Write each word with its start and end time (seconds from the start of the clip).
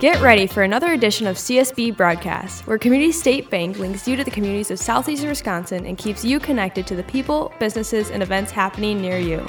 Get 0.00 0.22
ready 0.22 0.46
for 0.46 0.62
another 0.62 0.94
edition 0.94 1.26
of 1.26 1.36
CSB 1.36 1.94
Broadcast, 1.94 2.66
where 2.66 2.78
Community 2.78 3.12
State 3.12 3.50
Bank 3.50 3.78
links 3.78 4.08
you 4.08 4.16
to 4.16 4.24
the 4.24 4.30
communities 4.30 4.70
of 4.70 4.78
southeastern 4.78 5.28
Wisconsin 5.28 5.84
and 5.84 5.98
keeps 5.98 6.24
you 6.24 6.40
connected 6.40 6.86
to 6.86 6.96
the 6.96 7.02
people, 7.02 7.52
businesses, 7.58 8.10
and 8.10 8.22
events 8.22 8.50
happening 8.50 8.98
near 8.98 9.18
you. 9.18 9.46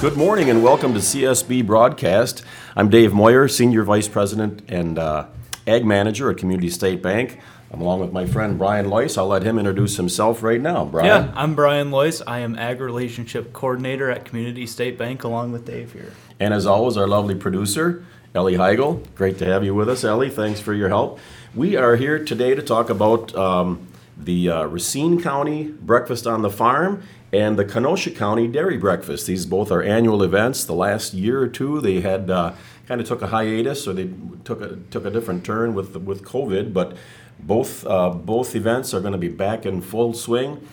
Good 0.00 0.16
morning 0.16 0.50
and 0.50 0.60
welcome 0.60 0.92
to 0.92 0.98
CSB 0.98 1.64
Broadcast. 1.64 2.44
I'm 2.74 2.90
Dave 2.90 3.14
Moyer, 3.14 3.46
Senior 3.46 3.84
Vice 3.84 4.08
President 4.08 4.62
and 4.66 4.98
uh, 4.98 5.28
Ag 5.68 5.84
Manager 5.84 6.28
at 6.32 6.38
Community 6.38 6.68
State 6.68 7.00
Bank. 7.00 7.38
I'm 7.70 7.80
along 7.80 8.00
with 8.00 8.12
my 8.12 8.26
friend 8.26 8.58
Brian 8.58 8.90
Lois. 8.90 9.16
I'll 9.16 9.28
let 9.28 9.44
him 9.44 9.56
introduce 9.56 9.96
himself 9.98 10.42
right 10.42 10.60
now. 10.60 10.84
Brian. 10.84 11.06
Yeah, 11.06 11.32
I'm 11.36 11.54
Brian 11.54 11.92
Lois. 11.92 12.22
I 12.26 12.40
am 12.40 12.58
Ag 12.58 12.80
Relationship 12.80 13.52
Coordinator 13.52 14.10
at 14.10 14.24
Community 14.24 14.66
State 14.66 14.98
Bank 14.98 15.22
along 15.22 15.52
with 15.52 15.64
Dave 15.64 15.92
here. 15.92 16.12
And 16.40 16.52
as 16.52 16.66
always, 16.66 16.96
our 16.96 17.06
lovely 17.06 17.36
producer, 17.36 18.04
Ellie 18.34 18.54
Heigl. 18.54 19.00
Great 19.14 19.38
to 19.38 19.44
have 19.44 19.62
you 19.62 19.76
with 19.76 19.88
us, 19.88 20.02
Ellie. 20.02 20.28
Thanks 20.28 20.58
for 20.58 20.74
your 20.74 20.88
help. 20.88 21.20
We 21.54 21.76
are 21.76 21.94
here 21.94 22.18
today 22.24 22.56
to 22.56 22.62
talk 22.62 22.90
about 22.90 23.32
um, 23.36 23.86
the 24.18 24.50
uh, 24.50 24.64
Racine 24.64 25.22
County 25.22 25.68
Breakfast 25.68 26.26
on 26.26 26.42
the 26.42 26.50
Farm 26.50 27.04
and 27.32 27.56
the 27.56 27.64
Kenosha 27.64 28.10
County 28.10 28.48
Dairy 28.48 28.76
Breakfast. 28.76 29.28
These 29.28 29.46
both 29.46 29.70
are 29.70 29.84
annual 29.84 30.20
events. 30.24 30.64
The 30.64 30.74
last 30.74 31.14
year 31.14 31.40
or 31.42 31.46
two, 31.46 31.80
they 31.80 32.00
had 32.00 32.28
uh, 32.28 32.54
kind 32.88 33.00
of 33.00 33.06
took 33.06 33.22
a 33.22 33.28
hiatus, 33.28 33.86
or 33.86 33.92
they 33.92 34.10
took 34.42 34.60
a 34.60 34.78
took 34.90 35.04
a 35.04 35.10
different 35.10 35.44
turn 35.44 35.72
with 35.72 35.94
with 35.98 36.24
COVID. 36.24 36.72
But 36.72 36.96
both 37.38 37.86
uh, 37.86 38.10
both 38.10 38.56
events 38.56 38.92
are 38.92 39.00
going 39.00 39.12
to 39.12 39.18
be 39.18 39.28
back 39.28 39.64
in 39.64 39.80
full 39.80 40.12
swing 40.12 40.66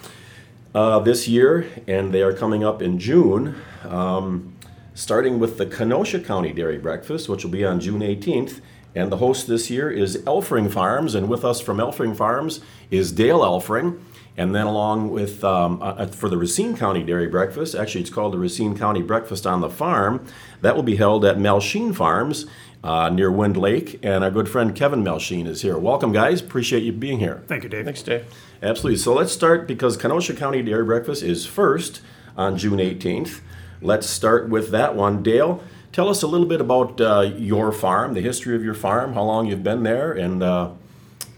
uh, 0.74 0.98
this 0.98 1.28
year, 1.28 1.68
and 1.86 2.12
they 2.12 2.24
are 2.24 2.34
coming 2.34 2.64
up 2.64 2.82
in 2.82 2.98
June. 2.98 3.56
Um, 3.84 4.51
starting 4.94 5.40
with 5.40 5.58
the 5.58 5.66
Kenosha 5.66 6.20
County 6.20 6.54
Dairy 6.54 6.78
Breakfast, 6.78 7.30
which 7.30 7.44
will 7.44 7.52
be 7.52 7.66
on 7.66 7.80
June 7.80 8.02
18th. 8.02 8.62
And 8.94 9.12
the 9.12 9.18
host 9.18 9.48
this 9.48 9.70
year 9.70 9.90
is 9.90 10.18
Elfring 10.24 10.70
Farms, 10.70 11.16
and 11.16 11.30
with 11.30 11.46
us 11.46 11.62
from 11.62 11.78
Elfring 11.78 12.16
Farms 12.16 12.60
is 12.90 13.12
Dale 13.12 13.40
Elfring. 13.40 14.02
And 14.38 14.56
then, 14.56 14.66
along 14.66 15.12
with 15.12 15.44
um, 15.44 15.80
uh, 15.82 16.08
for 16.08 16.30
the 16.30 16.38
Racine 16.38 16.76
County 16.76 17.04
Dairy 17.04 17.28
Breakfast, 17.28 17.76
actually, 17.76 18.02
it's 18.02 18.10
called 18.10 18.34
the 18.34 18.38
Racine 18.38 18.78
County 18.78 19.02
Breakfast 19.02 19.46
on 19.46 19.62
the 19.62 19.70
Farm. 19.70 20.26
That 20.62 20.76
will 20.76 20.84
be 20.84 20.96
held 20.96 21.26
at 21.26 21.38
Malchine 21.38 21.94
Farms 21.94 22.46
uh, 22.84 23.10
near 23.10 23.32
Wind 23.32 23.58
Lake. 23.58 24.00
And 24.04 24.24
our 24.24 24.32
good 24.32 24.50
friend 24.50 24.76
Kevin 24.76 25.04
Malchine 25.04 25.48
is 25.48 25.62
here. 25.62 25.78
Welcome, 25.78 26.12
guys. 26.12 26.42
Appreciate 26.42 26.84
you 26.84 26.92
being 26.92 27.20
here. 27.20 27.44
Thank 27.48 27.64
you, 27.64 27.70
Dave. 27.70 27.86
Thanks, 27.86 28.04
Dave. 28.04 28.26
Absolutely. 28.64 28.98
So 28.98 29.14
let's 29.14 29.32
start 29.32 29.68
because 29.68 29.98
Kenosha 29.98 30.34
County 30.34 30.62
Dairy 30.62 30.86
Breakfast 30.86 31.24
is 31.24 31.46
first 31.46 32.02
on 32.38 32.58
June 32.58 32.80
18th. 32.80 33.42
Let's 33.82 34.08
start 34.08 34.50
with 34.50 34.70
that 34.72 34.96
one. 34.96 35.24
Dale, 35.24 35.64
tell 35.92 36.08
us 36.10 36.22
a 36.22 36.28
little 36.28 36.46
bit 36.46 36.62
about 36.62 37.02
uh, 37.02 37.22
your 37.36 37.72
farm, 37.72 38.14
the 38.14 38.22
history 38.22 38.56
of 38.56 38.64
your 38.64 38.74
farm, 38.76 39.14
how 39.14 39.24
long 39.24 39.48
you've 39.48 39.64
been 39.64 39.84
there, 39.84 40.12
and 40.12 40.44
uh, 40.44 40.72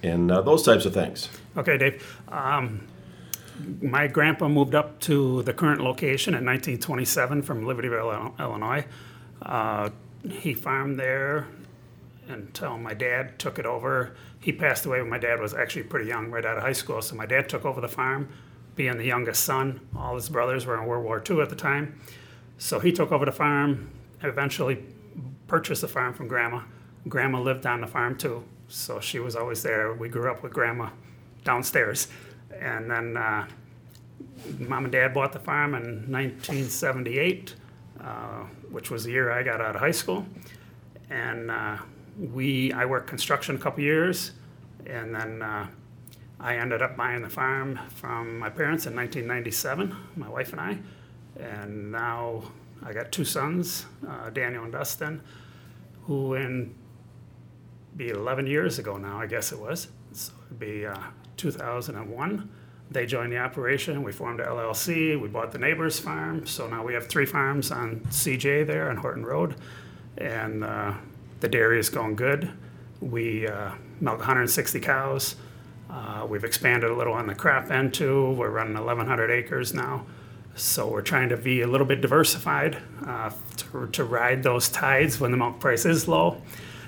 and 0.01 0.29
uh, 0.29 0.41
those 0.41 0.63
types 0.63 0.85
of 0.85 0.93
things. 0.93 1.29
Okay, 1.55 1.77
Dave. 1.77 2.21
Um, 2.27 2.87
my 3.81 4.07
grandpa 4.07 4.47
moved 4.47 4.75
up 4.75 4.99
to 5.01 5.43
the 5.43 5.53
current 5.53 5.81
location 5.81 6.33
in 6.33 6.45
1927 6.45 7.43
from 7.43 7.63
Libertyville, 7.63 8.37
Illinois. 8.39 8.85
Uh, 9.41 9.89
he 10.29 10.53
farmed 10.53 10.99
there 10.99 11.47
until 12.27 12.77
my 12.77 12.93
dad 12.93 13.37
took 13.39 13.59
it 13.59 13.65
over. 13.65 14.15
He 14.39 14.51
passed 14.51 14.85
away 14.85 15.01
when 15.01 15.09
my 15.09 15.17
dad 15.17 15.39
was 15.39 15.53
actually 15.53 15.83
pretty 15.83 16.07
young, 16.09 16.31
right 16.31 16.45
out 16.45 16.57
of 16.57 16.63
high 16.63 16.73
school. 16.73 17.01
So 17.01 17.15
my 17.15 17.25
dad 17.25 17.47
took 17.47 17.63
over 17.63 17.79
the 17.79 17.87
farm, 17.87 18.29
being 18.75 18.97
the 18.97 19.05
youngest 19.05 19.43
son. 19.43 19.81
All 19.95 20.15
his 20.15 20.29
brothers 20.29 20.65
were 20.65 20.77
in 20.77 20.85
World 20.85 21.05
War 21.05 21.23
II 21.27 21.41
at 21.41 21.49
the 21.49 21.55
time. 21.55 21.99
So 22.57 22.79
he 22.79 22.91
took 22.91 23.11
over 23.11 23.25
the 23.25 23.31
farm, 23.31 23.89
eventually 24.21 24.83
purchased 25.47 25.81
the 25.81 25.87
farm 25.87 26.13
from 26.13 26.27
grandma. 26.27 26.61
Grandma 27.07 27.39
lived 27.39 27.65
on 27.65 27.81
the 27.81 27.87
farm 27.87 28.17
too, 28.17 28.43
so 28.67 28.99
she 28.99 29.19
was 29.19 29.35
always 29.35 29.61
there. 29.63 29.93
We 29.93 30.07
grew 30.09 30.31
up 30.31 30.43
with 30.43 30.53
grandma 30.53 30.89
downstairs. 31.43 32.07
And 32.57 32.89
then 32.89 33.17
uh, 33.17 33.47
mom 34.59 34.85
and 34.85 34.91
dad 34.91 35.13
bought 35.13 35.33
the 35.33 35.39
farm 35.39 35.75
in 35.75 36.11
1978, 36.11 37.55
uh, 37.99 38.05
which 38.71 38.89
was 38.89 39.03
the 39.03 39.11
year 39.11 39.31
I 39.31 39.43
got 39.43 39.59
out 39.59 39.75
of 39.75 39.81
high 39.81 39.91
school. 39.91 40.25
And 41.09 41.51
uh, 41.51 41.77
we, 42.17 42.71
I 42.71 42.85
worked 42.85 43.07
construction 43.07 43.55
a 43.55 43.59
couple 43.59 43.83
years, 43.83 44.31
and 44.85 45.13
then 45.13 45.41
uh, 45.41 45.67
I 46.39 46.57
ended 46.57 46.81
up 46.81 46.95
buying 46.95 47.21
the 47.21 47.29
farm 47.29 47.79
from 47.89 48.39
my 48.39 48.49
parents 48.49 48.85
in 48.85 48.95
1997, 48.95 49.95
my 50.15 50.29
wife 50.29 50.51
and 50.51 50.61
I 50.61 50.77
and 51.39 51.91
now 51.91 52.43
I 52.83 52.93
got 52.93 53.11
two 53.11 53.25
sons, 53.25 53.85
uh, 54.07 54.29
Daniel 54.29 54.63
and 54.63 54.71
Dustin, 54.71 55.21
who 56.05 56.33
in 56.35 56.75
be 57.95 58.09
11 58.09 58.47
years 58.47 58.79
ago 58.79 58.97
now, 58.97 59.19
I 59.19 59.27
guess 59.27 59.51
it 59.51 59.59
was. 59.59 59.87
So 60.13 60.33
it'd 60.47 60.59
be 60.59 60.85
uh, 60.85 60.97
2001. 61.37 62.49
They 62.91 63.05
joined 63.05 63.31
the 63.31 63.37
operation. 63.37 64.03
We 64.03 64.11
formed 64.11 64.39
a 64.39 64.45
LLC. 64.45 65.19
We 65.19 65.27
bought 65.27 65.51
the 65.51 65.57
neighbor's 65.57 65.99
farm. 65.99 66.45
So 66.45 66.67
now 66.67 66.83
we 66.83 66.93
have 66.93 67.07
three 67.07 67.25
farms 67.25 67.71
on 67.71 68.01
CJ 68.09 68.67
there 68.67 68.89
on 68.89 68.97
Horton 68.97 69.25
Road, 69.25 69.55
and 70.17 70.63
uh, 70.63 70.93
the 71.39 71.47
dairy 71.47 71.79
is 71.79 71.89
going 71.89 72.15
good. 72.15 72.51
We 72.99 73.47
uh, 73.47 73.71
milk 73.99 74.19
160 74.19 74.79
cows. 74.79 75.35
Uh, 75.89 76.25
we've 76.27 76.43
expanded 76.43 76.89
a 76.89 76.95
little 76.95 77.13
on 77.13 77.27
the 77.27 77.35
crop 77.35 77.71
end 77.71 77.93
too. 77.93 78.31
We're 78.31 78.49
running 78.49 78.73
1,100 78.73 79.31
acres 79.31 79.73
now. 79.73 80.05
So 80.55 80.87
we're 80.87 81.01
trying 81.01 81.29
to 81.29 81.37
be 81.37 81.61
a 81.61 81.67
little 81.67 81.87
bit 81.87 82.01
diversified 82.01 82.77
uh, 83.05 83.31
to, 83.57 83.87
to 83.87 84.03
ride 84.03 84.43
those 84.43 84.69
tides 84.69 85.19
when 85.19 85.31
the 85.31 85.37
milk 85.37 85.59
price 85.59 85.85
is 85.85 86.07
low, 86.07 86.41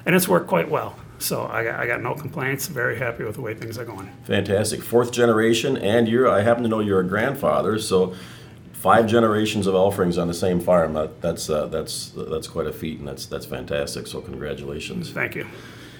and 0.06 0.16
it's 0.16 0.28
worked 0.28 0.48
quite 0.48 0.70
well. 0.70 0.96
So 1.18 1.48
I 1.48 1.64
got, 1.64 1.80
I 1.80 1.88
got 1.88 2.02
no 2.02 2.14
complaints. 2.14 2.68
Very 2.68 2.98
happy 2.98 3.24
with 3.24 3.36
the 3.36 3.42
way 3.42 3.54
things 3.54 3.78
are 3.78 3.86
going. 3.86 4.12
Fantastic, 4.26 4.84
fourth 4.84 5.12
generation, 5.12 5.78
and 5.78 6.08
you're. 6.08 6.30
I 6.30 6.42
happen 6.42 6.64
to 6.64 6.70
know 6.70 6.80
you're 6.80 7.00
a 7.00 7.08
grandfather, 7.08 7.80
so 7.80 8.16
five 8.74 9.08
generations 9.08 9.66
of 9.66 9.74
Elfrings 9.74 10.22
on 10.22 10.28
the 10.28 10.34
same 10.34 10.60
farm. 10.60 10.94
That, 10.94 11.22
that's 11.22 11.50
uh, 11.50 11.68
that's 11.68 12.10
that's 12.10 12.48
quite 12.48 12.68
a 12.68 12.74
feat, 12.74 13.00
and 13.00 13.08
that's 13.08 13.26
that's 13.26 13.46
fantastic. 13.46 14.06
So 14.08 14.22
congratulations. 14.22 15.10
Thank 15.10 15.36
you. 15.36 15.48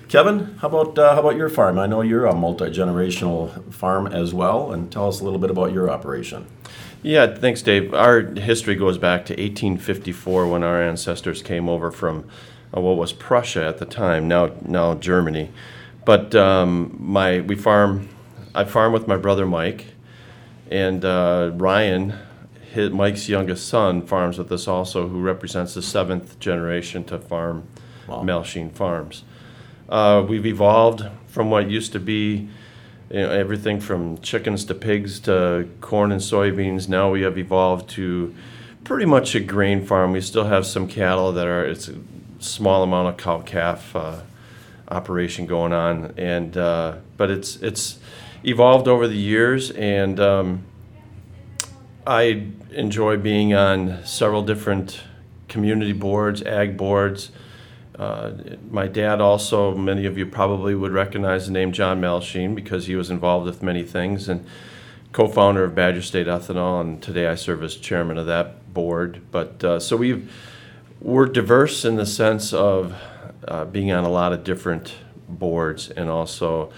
Kevin, 0.08 0.58
how 0.60 0.68
about 0.68 1.00
uh, 1.00 1.16
how 1.16 1.22
about 1.22 1.36
your 1.36 1.50
farm? 1.50 1.80
I 1.80 1.88
know 1.88 2.02
you're 2.02 2.26
a 2.26 2.36
multi 2.36 2.66
generational 2.66 3.74
farm 3.74 4.06
as 4.06 4.34
well, 4.34 4.72
and 4.72 4.92
tell 4.92 5.08
us 5.08 5.20
a 5.20 5.24
little 5.24 5.40
bit 5.40 5.50
about 5.50 5.74
your 5.74 5.90
operation. 5.90 6.46
Yeah, 7.06 7.36
thanks, 7.36 7.62
Dave. 7.62 7.94
Our 7.94 8.22
history 8.22 8.74
goes 8.74 8.98
back 8.98 9.28
to 9.28 9.34
1854 9.34 10.48
when 10.48 10.64
our 10.64 10.82
ancestors 10.82 11.44
came 11.44 11.70
over 11.70 11.92
from 11.92 12.28
uh, 12.76 12.82
what 12.82 12.98
was 12.98 13.14
Prussia 13.14 13.64
at 13.64 13.78
the 13.78 13.86
time, 13.86 14.28
now 14.28 14.54
now 14.64 14.96
Germany. 14.96 15.52
But 16.04 16.34
um, 16.34 16.96
my 17.00 17.42
we 17.42 17.56
farm, 17.58 18.10
I 18.56 18.64
farm 18.64 18.92
with 18.92 19.08
my 19.08 19.18
brother 19.18 19.46
Mike, 19.46 19.86
and 20.72 21.06
uh, 21.06 21.52
Ryan, 21.54 22.16
his, 22.74 22.90
Mike's 22.90 23.30
youngest 23.30 23.68
son, 23.68 24.02
farms 24.02 24.40
with 24.40 24.52
us 24.52 24.68
also, 24.68 25.08
who 25.08 25.22
represents 25.22 25.76
the 25.76 25.84
seventh 25.84 26.40
generation 26.40 27.04
to 27.04 27.20
farm 27.20 27.68
wow. 28.08 28.24
Malchine 28.24 28.72
Farms. 28.72 29.24
Uh, 29.88 30.26
we've 30.28 30.48
evolved 30.48 31.04
from 31.28 31.52
what 31.52 31.70
used 31.70 31.92
to 31.92 32.00
be 32.00 32.50
you 33.16 33.22
know, 33.22 33.30
everything 33.30 33.80
from 33.80 34.18
chickens 34.18 34.66
to 34.66 34.76
pigs 34.76 35.22
to 35.22 35.70
corn 35.80 36.12
and 36.12 36.20
soybeans. 36.20 36.90
Now 36.90 37.10
we 37.12 37.22
have 37.22 37.38
evolved 37.38 37.90
to 37.92 38.36
pretty 38.84 39.06
much 39.06 39.34
a 39.36 39.40
grain 39.40 39.86
farm. 39.86 40.12
We 40.12 40.20
still 40.20 40.44
have 40.44 40.66
some 40.66 40.86
cattle 40.86 41.32
that 41.32 41.48
are 41.48 41.64
it's 41.64 41.88
a 41.88 41.96
small 42.40 42.84
amount 42.84 43.08
of 43.08 43.16
cow 43.16 43.40
calf 43.40 43.96
uh, 43.96 44.20
operation 44.90 45.46
going 45.46 45.72
on, 45.72 46.14
and 46.18 46.58
uh, 46.58 46.98
but 47.16 47.32
it's 47.32 47.56
it's 47.62 48.00
evolved 48.44 48.90
over 48.90 49.08
the 49.08 49.16
years, 49.16 49.72
and 49.72 50.20
um, 50.20 50.66
I 52.06 52.48
enjoy 52.72 53.16
being 53.16 53.54
on 53.54 54.04
several 54.04 54.42
different 54.42 55.04
community 55.48 55.94
boards, 55.94 56.42
ag 56.42 56.76
boards. 56.76 57.32
Uh, 57.98 58.32
my 58.70 58.88
dad 58.88 59.22
also, 59.22 59.76
many 59.76 60.06
of 60.06 60.18
you 60.18 60.26
probably 60.26 60.76
would 60.76 60.92
recognize 60.92 61.46
the 61.46 61.52
name 61.52 61.72
John 61.72 62.02
Malchine 62.02 62.54
because 62.54 62.88
he 62.88 62.96
was 62.96 63.10
involved 63.10 63.46
with 63.46 63.64
many 63.64 63.84
things 63.84 64.28
and 64.28 64.46
co-founder 65.14 65.64
of 65.64 65.74
Badger 65.74 66.02
State 66.02 66.28
Ethanol, 66.28 66.82
and 66.82 67.02
today 67.02 67.28
I 67.28 67.36
serve 67.36 67.64
as 67.64 67.78
chairman 67.78 68.18
of 68.18 68.26
that 68.26 68.74
board. 68.74 69.22
But 69.32 69.64
uh, 69.64 69.80
so 69.80 69.96
we 69.96 70.28
we're 71.00 71.26
diverse 71.28 71.86
in 71.86 71.96
the 71.96 72.06
sense 72.06 72.52
of 72.52 72.94
uh, 73.48 73.64
being 73.66 73.92
on 73.92 74.04
a 74.04 74.10
lot 74.10 74.34
of 74.34 74.44
different 74.44 74.96
boards, 75.30 75.90
and 75.90 76.10
also, 76.10 76.74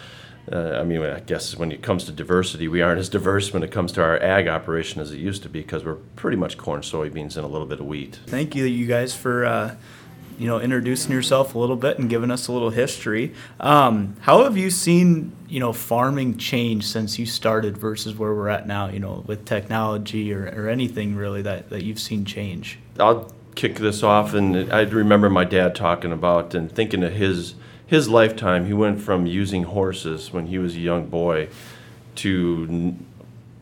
uh, 0.52 0.74
I 0.74 0.84
mean, 0.84 1.02
I 1.02 1.20
guess 1.22 1.56
when 1.58 1.72
it 1.72 1.81
comes 1.81 2.04
to 2.04 2.12
diversity, 2.12 2.68
we 2.68 2.81
aren't 2.81 3.00
as 3.00 3.10
diverse 3.10 3.52
when 3.52 3.63
it 3.63 3.72
comes 3.72 3.92
to 3.94 4.04
our 4.04 4.22
ag 4.22 4.48
operation 4.48 5.02
as 5.02 5.12
it 5.12 5.18
used 5.18 5.42
to 5.44 5.50
be 5.50 5.62
because 5.62 5.84
we're 5.84 5.96
pretty 5.96 6.38
much 6.38 6.58
corn, 6.58 6.81
soybeans, 6.81 7.38
and 7.38 7.46
a 7.46 7.48
little 7.48 7.68
bit 7.68 7.80
of 7.80 7.88
wheat. 7.88 8.20
Thank 8.28 8.56
you, 8.56 8.66
you 8.66 8.86
guys, 8.86 9.16
for 9.16 9.46
uh, 9.46 9.75
you 10.38 10.48
know 10.48 10.60
introducing 10.60 11.12
yourself 11.12 11.56
a 11.56 11.60
little 11.60 11.75
bit 11.75 12.00
and 12.00 12.10
giving 12.10 12.31
us 12.31 12.48
a 12.48 12.51
little 12.51 12.69
history. 12.69 13.34
Um, 13.60 14.16
how 14.22 14.44
have 14.44 14.57
you 14.57 14.69
seen 14.69 15.36
you 15.48 15.60
know 15.60 15.74
farming 15.74 16.38
change 16.38 16.86
since 16.86 17.18
you 17.18 17.25
started 17.25 17.78
versus 17.78 18.16
where 18.16 18.34
we're 18.34 18.50
at 18.50 18.68
now? 18.68 18.89
You 18.89 19.00
know 19.00 19.24
with 19.25 19.45
technology 19.45 20.34
or, 20.34 20.45
or 20.45 20.69
anything 20.69 21.16
really 21.16 21.42
that, 21.42 21.69
that 21.69 21.84
you've 21.84 22.00
seen 22.00 22.25
change. 22.25 22.80
I'll 23.00 23.31
kick 23.56 23.75
this 23.75 24.04
off, 24.04 24.34
and 24.34 24.72
I 24.72 24.81
remember 24.81 25.30
my 25.30 25.44
dad 25.44 25.75
talking 25.75 26.12
about 26.12 26.54
and 26.54 26.72
thinking 26.72 27.04
of 27.04 27.13
his 27.13 27.56
his 27.86 28.07
lifetime. 28.10 28.66
He 28.66 28.74
went 28.74 29.01
from 29.01 29.25
using 29.25 29.63
horses 29.63 30.31
when 30.31 30.48
he 30.48 30.57
was 30.57 30.75
a 30.75 30.80
young 30.80 31.07
boy 31.07 31.50
to 32.16 32.95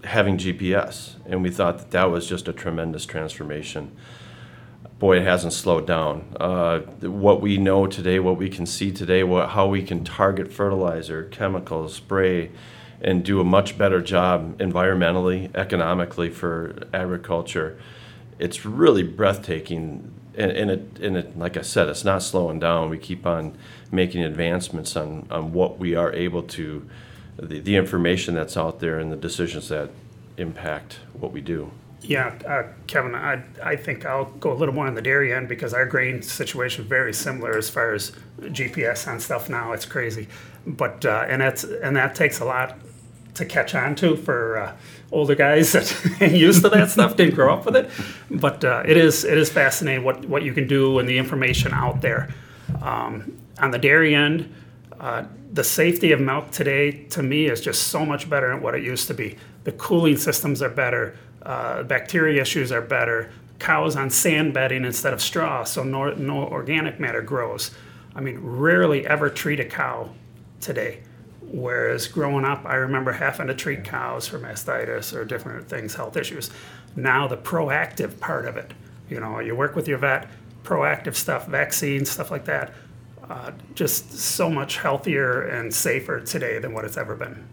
having 0.04 0.38
GPS, 0.38 1.16
and 1.26 1.42
we 1.42 1.50
thought 1.50 1.78
that 1.80 1.92
that 1.92 2.12
was 2.12 2.28
just 2.28 2.48
a 2.48 2.54
tremendous 2.54 3.06
transformation. 3.06 3.92
Boy, 4.98 5.18
it 5.18 5.24
hasn't 5.24 5.52
slowed 5.52 5.86
down. 5.86 6.36
Uh, 6.40 6.80
what 7.02 7.42
we 7.42 7.58
know 7.58 7.86
today, 7.86 8.18
what 8.20 8.38
we 8.38 8.50
can 8.50 8.66
see 8.66 8.92
today, 8.92 9.24
what, 9.24 9.50
how 9.50 9.68
we 9.68 9.84
can 9.84 10.06
target 10.06 10.54
fertilizer, 10.54 11.26
chemicals, 11.26 11.96
spray, 11.96 12.52
and 13.02 13.24
do 13.24 13.42
a 13.42 13.44
much 13.44 13.78
better 13.78 14.02
job 14.02 14.58
environmentally, 14.58 15.54
economically 15.54 16.30
for 16.30 16.88
agriculture. 16.94 17.78
It's 18.40 18.66
really 18.66 19.04
breathtaking, 19.04 20.14
and, 20.34 20.52
and 20.52 20.72
it, 20.72 21.00
and 21.02 21.18
it, 21.18 21.38
like 21.38 21.58
I 21.58 21.62
said, 21.62 21.90
it's 21.90 22.06
not 22.06 22.24
slowing 22.24 22.60
down. 22.60 22.90
We 22.90 22.98
keep 22.98 23.26
on 23.26 23.58
making 23.92 24.24
advancements 24.24 24.96
on, 24.96 25.28
on 25.30 25.52
what 25.52 25.78
we 25.78 25.94
are 25.94 26.14
able 26.14 26.44
to, 26.44 26.88
the, 27.38 27.60
the 27.60 27.76
information 27.76 28.34
that's 28.34 28.56
out 28.56 28.80
there, 28.80 28.98
and 28.98 29.12
the 29.12 29.18
decisions 29.18 29.68
that 29.68 29.90
impact 30.38 31.00
what 31.20 31.34
we 31.34 31.42
do. 31.42 31.72
Yeah, 32.08 32.36
uh, 32.48 32.64
Kevin, 32.86 33.16
I, 33.16 33.42
I 33.64 33.76
think 33.76 34.06
I'll 34.06 34.26
go 34.26 34.54
a 34.54 34.58
little 34.58 34.76
more 34.76 34.86
on 34.86 34.94
the 34.94 35.02
dairy 35.02 35.34
end 35.34 35.50
because 35.50 35.74
our 35.74 35.86
grain 35.88 36.22
situation 36.22 36.84
is 36.84 36.90
very 36.90 37.14
similar 37.14 37.58
as 37.58 37.70
far 37.70 37.94
as 37.94 38.12
GPS 38.40 39.08
on 39.08 39.20
stuff 39.20 39.50
now. 39.50 39.72
It's 39.72 39.86
crazy, 39.86 40.28
but 40.68 41.04
uh, 41.04 41.26
and 41.28 41.42
that's 41.42 41.64
and 41.64 41.96
that 41.96 42.14
takes 42.14 42.40
a 42.40 42.46
lot 42.46 42.78
to 43.36 43.46
catch 43.46 43.74
on 43.74 43.96
to 43.96 44.16
for 44.16 44.58
uh, 44.58 44.76
older 45.12 45.34
guys 45.36 45.72
that 45.74 46.22
ain't 46.22 46.34
used 46.34 46.62
to 46.62 46.70
that 46.70 46.92
stuff, 46.92 47.16
didn't 47.16 47.36
grow 47.36 47.54
up 47.54 47.66
with 47.66 47.76
it. 47.76 47.90
But 48.30 48.64
uh, 48.64 48.84
it 48.86 48.98
is 48.98 49.24
it 49.24 49.38
is 49.38 49.50
fascinating 49.50 50.04
what 50.04 50.26
what 50.26 50.44
you 50.44 50.54
can 50.54 50.68
do 50.68 51.00
and 51.00 51.10
the 51.10 51.18
information 51.18 51.74
out 51.74 52.02
there. 52.02 52.30
Um, 52.84 53.36
on 53.58 53.72
the 53.72 53.80
dairy 53.80 54.14
end, 54.14 54.54
uh, 55.00 55.24
the 55.52 55.64
safety 55.64 56.12
of 56.12 56.20
milk 56.20 56.52
today 56.52 56.92
to 57.06 57.24
me 57.24 57.46
is 57.48 57.62
just 57.62 57.88
so 57.88 58.06
much 58.06 58.30
better 58.30 58.50
than 58.50 58.62
what 58.62 58.76
it 58.76 58.84
used 58.84 59.08
to 59.08 59.16
be. 59.16 59.38
The 59.64 59.72
cooling 59.72 60.18
systems 60.18 60.62
are 60.62 60.70
better 60.70 61.18
uh, 61.46 61.84
bacteria 61.84 62.42
issues 62.42 62.72
are 62.72 62.82
better. 62.82 63.32
Cows 63.60 63.96
on 63.96 64.10
sand 64.10 64.54
bedding 64.54 64.84
instead 64.84 65.14
of 65.14 65.22
straw, 65.22 65.64
so 65.64 65.84
no, 65.84 66.12
no 66.14 66.46
organic 66.48 67.00
matter 67.00 67.22
grows. 67.22 67.72
I 68.16 68.22
mean, 68.22 68.40
rarely 68.40 69.06
ever 69.06 69.30
treat 69.30 69.60
a 69.60 69.66
cow 69.66 70.10
today. 70.60 71.04
Whereas 71.42 72.08
growing 72.08 72.44
up, 72.44 72.66
I 72.66 72.76
remember 72.76 73.12
having 73.12 73.48
to 73.48 73.54
treat 73.54 73.84
cows 73.84 74.28
for 74.28 74.40
mastitis 74.40 75.16
or 75.16 75.24
different 75.24 75.70
things, 75.70 75.94
health 75.94 76.18
issues. 76.18 76.50
Now, 76.96 77.28
the 77.28 77.38
proactive 77.38 78.20
part 78.20 78.46
of 78.46 78.58
it, 78.58 78.74
you 79.10 79.20
know, 79.20 79.40
you 79.40 79.56
work 79.56 79.76
with 79.76 79.88
your 79.88 80.00
vet, 80.00 80.28
proactive 80.64 81.16
stuff, 81.16 81.48
vaccines, 81.48 82.10
stuff 82.10 82.32
like 82.32 82.46
that, 82.46 82.74
uh, 83.30 83.52
just 83.74 84.12
so 84.14 84.50
much 84.50 84.78
healthier 84.78 85.44
and 85.44 85.74
safer 85.74 86.20
today 86.20 86.58
than 86.58 86.74
what 86.74 86.84
it's 86.86 86.98
ever 86.98 87.16
been. 87.16 87.48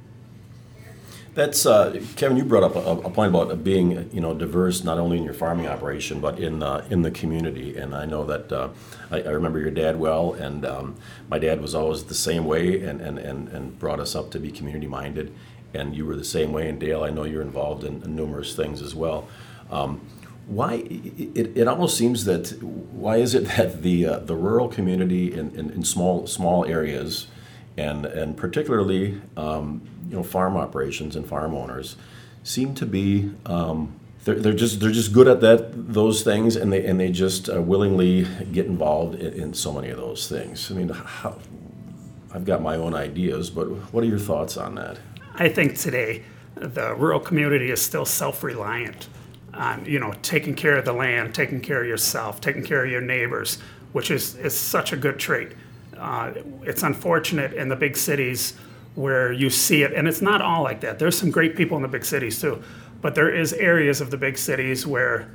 That's 1.35 1.65
uh, 1.65 1.99
Kevin. 2.17 2.37
You 2.37 2.45
brought 2.45 2.63
up 2.63 2.77
a, 2.77 3.07
a, 3.07 3.11
point 3.11 3.35
about 3.35 3.65
being, 3.65 4.11
you 4.13 4.21
know, 4.21 4.35
diverse 4.35 4.85
not 4.85 4.99
only 4.99 5.17
in 5.17 5.25
your 5.25 5.33
farming 5.33 5.67
operation 5.67 6.21
but 6.21 6.39
in 6.39 6.63
uh, 6.63 6.87
in 6.91 7.01
the 7.01 7.11
community. 7.11 7.75
And 7.75 7.95
I 7.95 8.05
know 8.05 8.25
that 8.27 8.53
uh, 8.53 8.69
I, 9.11 9.23
I, 9.23 9.31
remember 9.31 9.59
your 9.59 9.71
dad 9.71 9.99
well, 9.99 10.35
and 10.35 10.67
um, 10.67 10.97
my 11.31 11.39
dad 11.39 11.63
was 11.63 11.75
always 11.75 12.05
the 12.05 12.15
same 12.15 12.45
way, 12.45 12.83
and, 12.83 13.01
and, 13.01 13.19
and, 13.19 13.49
and 13.49 13.79
brought 13.79 13.99
us 13.99 14.15
up 14.15 14.31
to 14.33 14.39
be 14.39 14.51
community 14.51 14.87
minded. 14.87 15.33
And 15.73 15.97
you 15.97 16.05
were 16.05 16.17
the 16.17 16.25
same 16.25 16.53
way. 16.53 16.69
And 16.69 16.79
Dale, 16.79 17.03
I 17.03 17.09
know 17.09 17.25
you're 17.25 17.41
involved 17.41 17.83
in, 17.85 18.03
numerous 18.15 18.55
things 18.55 18.83
as 18.83 18.95
well. 18.95 19.27
Um, 19.71 20.03
why 20.47 20.85
it, 20.85 21.57
it 21.57 21.67
almost 21.67 21.97
seems 21.97 22.27
that 22.27 22.63
why 22.63 23.17
is 23.17 23.35
it 23.35 23.47
that 23.57 23.81
the 23.81 24.05
uh, 24.05 24.19
the 24.19 24.37
rural 24.37 24.69
community 24.69 25.33
in, 25.33 25.57
in, 25.57 25.71
in 25.71 25.83
small 25.83 26.27
small 26.27 26.67
areas 26.67 27.29
and 27.79 28.05
and 28.05 28.37
particularly 28.37 29.23
um, 29.39 29.81
you 30.09 30.17
know 30.17 30.23
farm 30.23 30.57
operations 30.57 31.17
and 31.17 31.27
farm 31.27 31.55
owners 31.55 31.97
seem 32.43 32.75
to 32.75 32.87
be 32.87 33.31
um, 33.47 33.99
they're, 34.25 34.37
they're 34.37 34.53
just 34.53 34.81
they're 34.81 34.93
just 34.93 35.13
good 35.13 35.29
at 35.29 35.41
that 35.41 35.93
those 35.93 36.23
things 36.23 36.57
and 36.57 36.73
they 36.73 36.85
and 36.87 37.01
they 37.01 37.11
just 37.11 37.49
uh, 37.49 37.61
willingly 37.61 38.27
get 38.53 38.67
involved 38.67 39.17
in, 39.17 39.33
in, 39.35 39.55
so 39.55 39.73
many 39.73 39.91
of 39.91 39.97
those 39.97 40.29
things. 40.29 40.71
I 40.71 40.75
mean, 40.75 40.89
how, 40.89 41.39
I've 42.33 42.45
got 42.45 42.63
my 42.63 42.77
own 42.77 42.95
ideas, 42.95 43.51
but 43.51 43.67
what 43.93 44.05
are 44.05 44.07
your 44.07 44.19
thoughts 44.19 44.57
on 44.57 44.77
that? 44.77 44.99
I 45.35 45.49
think 45.49 45.77
today 45.77 46.23
the 46.55 46.95
rural 46.95 47.21
community 47.21 47.71
is 47.71 47.83
still 47.83 48.05
self-reliant 48.05 49.09
on 49.55 49.85
you 49.85 49.99
know 49.99 50.15
taking 50.23 50.55
care 50.55 50.77
of 50.77 50.85
the 50.85 50.93
land, 50.93 51.35
taking 51.35 51.61
care 51.61 51.83
of 51.83 51.89
yourself, 51.89 52.41
taking 52.41 52.63
care 52.63 52.85
of 52.85 52.91
your 52.91 53.01
neighbors, 53.01 53.59
which 53.93 54.11
is 54.11 54.37
is 54.37 54.55
such 54.55 54.93
a 54.93 54.97
good 54.97 55.19
trait. 55.19 55.53
Uh, 55.97 56.33
it's 56.63 56.83
unfortunate 56.83 57.53
in 57.55 57.69
the 57.69 57.77
big 57.77 57.97
cities 57.97 58.55
where 58.95 59.33
you 59.33 59.51
see 59.51 59.83
it, 59.83 59.93
and 59.93 60.07
it's 60.07 60.23
not 60.23 60.43
all 60.43 60.63
like 60.63 60.81
that. 60.81 60.99
There's 60.99 61.17
some 61.17 61.31
great 61.31 61.57
people 61.57 61.77
in 61.77 61.83
the 61.83 61.89
big 61.89 62.05
cities 62.05 62.41
too, 62.41 62.63
but 63.01 63.15
there 63.15 63.35
is 63.35 63.53
areas 63.55 64.01
of 64.01 64.11
the 64.11 64.17
big 64.17 64.37
cities 64.37 64.87
where 64.87 65.29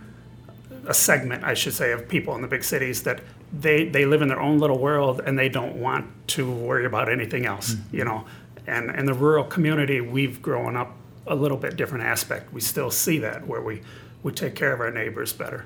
a 0.85 0.93
segment, 0.93 1.43
I 1.43 1.53
should 1.53 1.73
say, 1.73 1.91
of 1.91 2.07
people 2.07 2.35
in 2.35 2.41
the 2.41 2.47
big 2.47 2.63
cities 2.63 3.03
that 3.03 3.21
they 3.51 3.85
they 3.85 4.05
live 4.05 4.21
in 4.21 4.27
their 4.27 4.41
own 4.41 4.59
little 4.59 4.77
world 4.77 5.21
and 5.25 5.37
they 5.37 5.49
don't 5.49 5.75
want 5.75 6.05
to 6.27 6.49
worry 6.49 6.85
about 6.85 7.09
anything 7.09 7.45
else, 7.45 7.73
mm-hmm. 7.73 7.97
you 7.97 8.05
know. 8.05 8.25
And 8.67 8.91
in 8.91 9.05
the 9.05 9.13
rural 9.13 9.45
community, 9.45 10.01
we've 10.01 10.41
grown 10.41 10.75
up 10.75 10.93
a 11.25 11.35
little 11.35 11.57
bit 11.57 11.77
different 11.77 12.03
aspect. 12.03 12.53
We 12.53 12.61
still 12.61 12.91
see 12.91 13.17
that 13.19 13.47
where 13.47 13.61
we 13.61 13.81
we 14.23 14.31
take 14.31 14.55
care 14.55 14.73
of 14.73 14.79
our 14.79 14.91
neighbors 14.91 15.33
better 15.33 15.65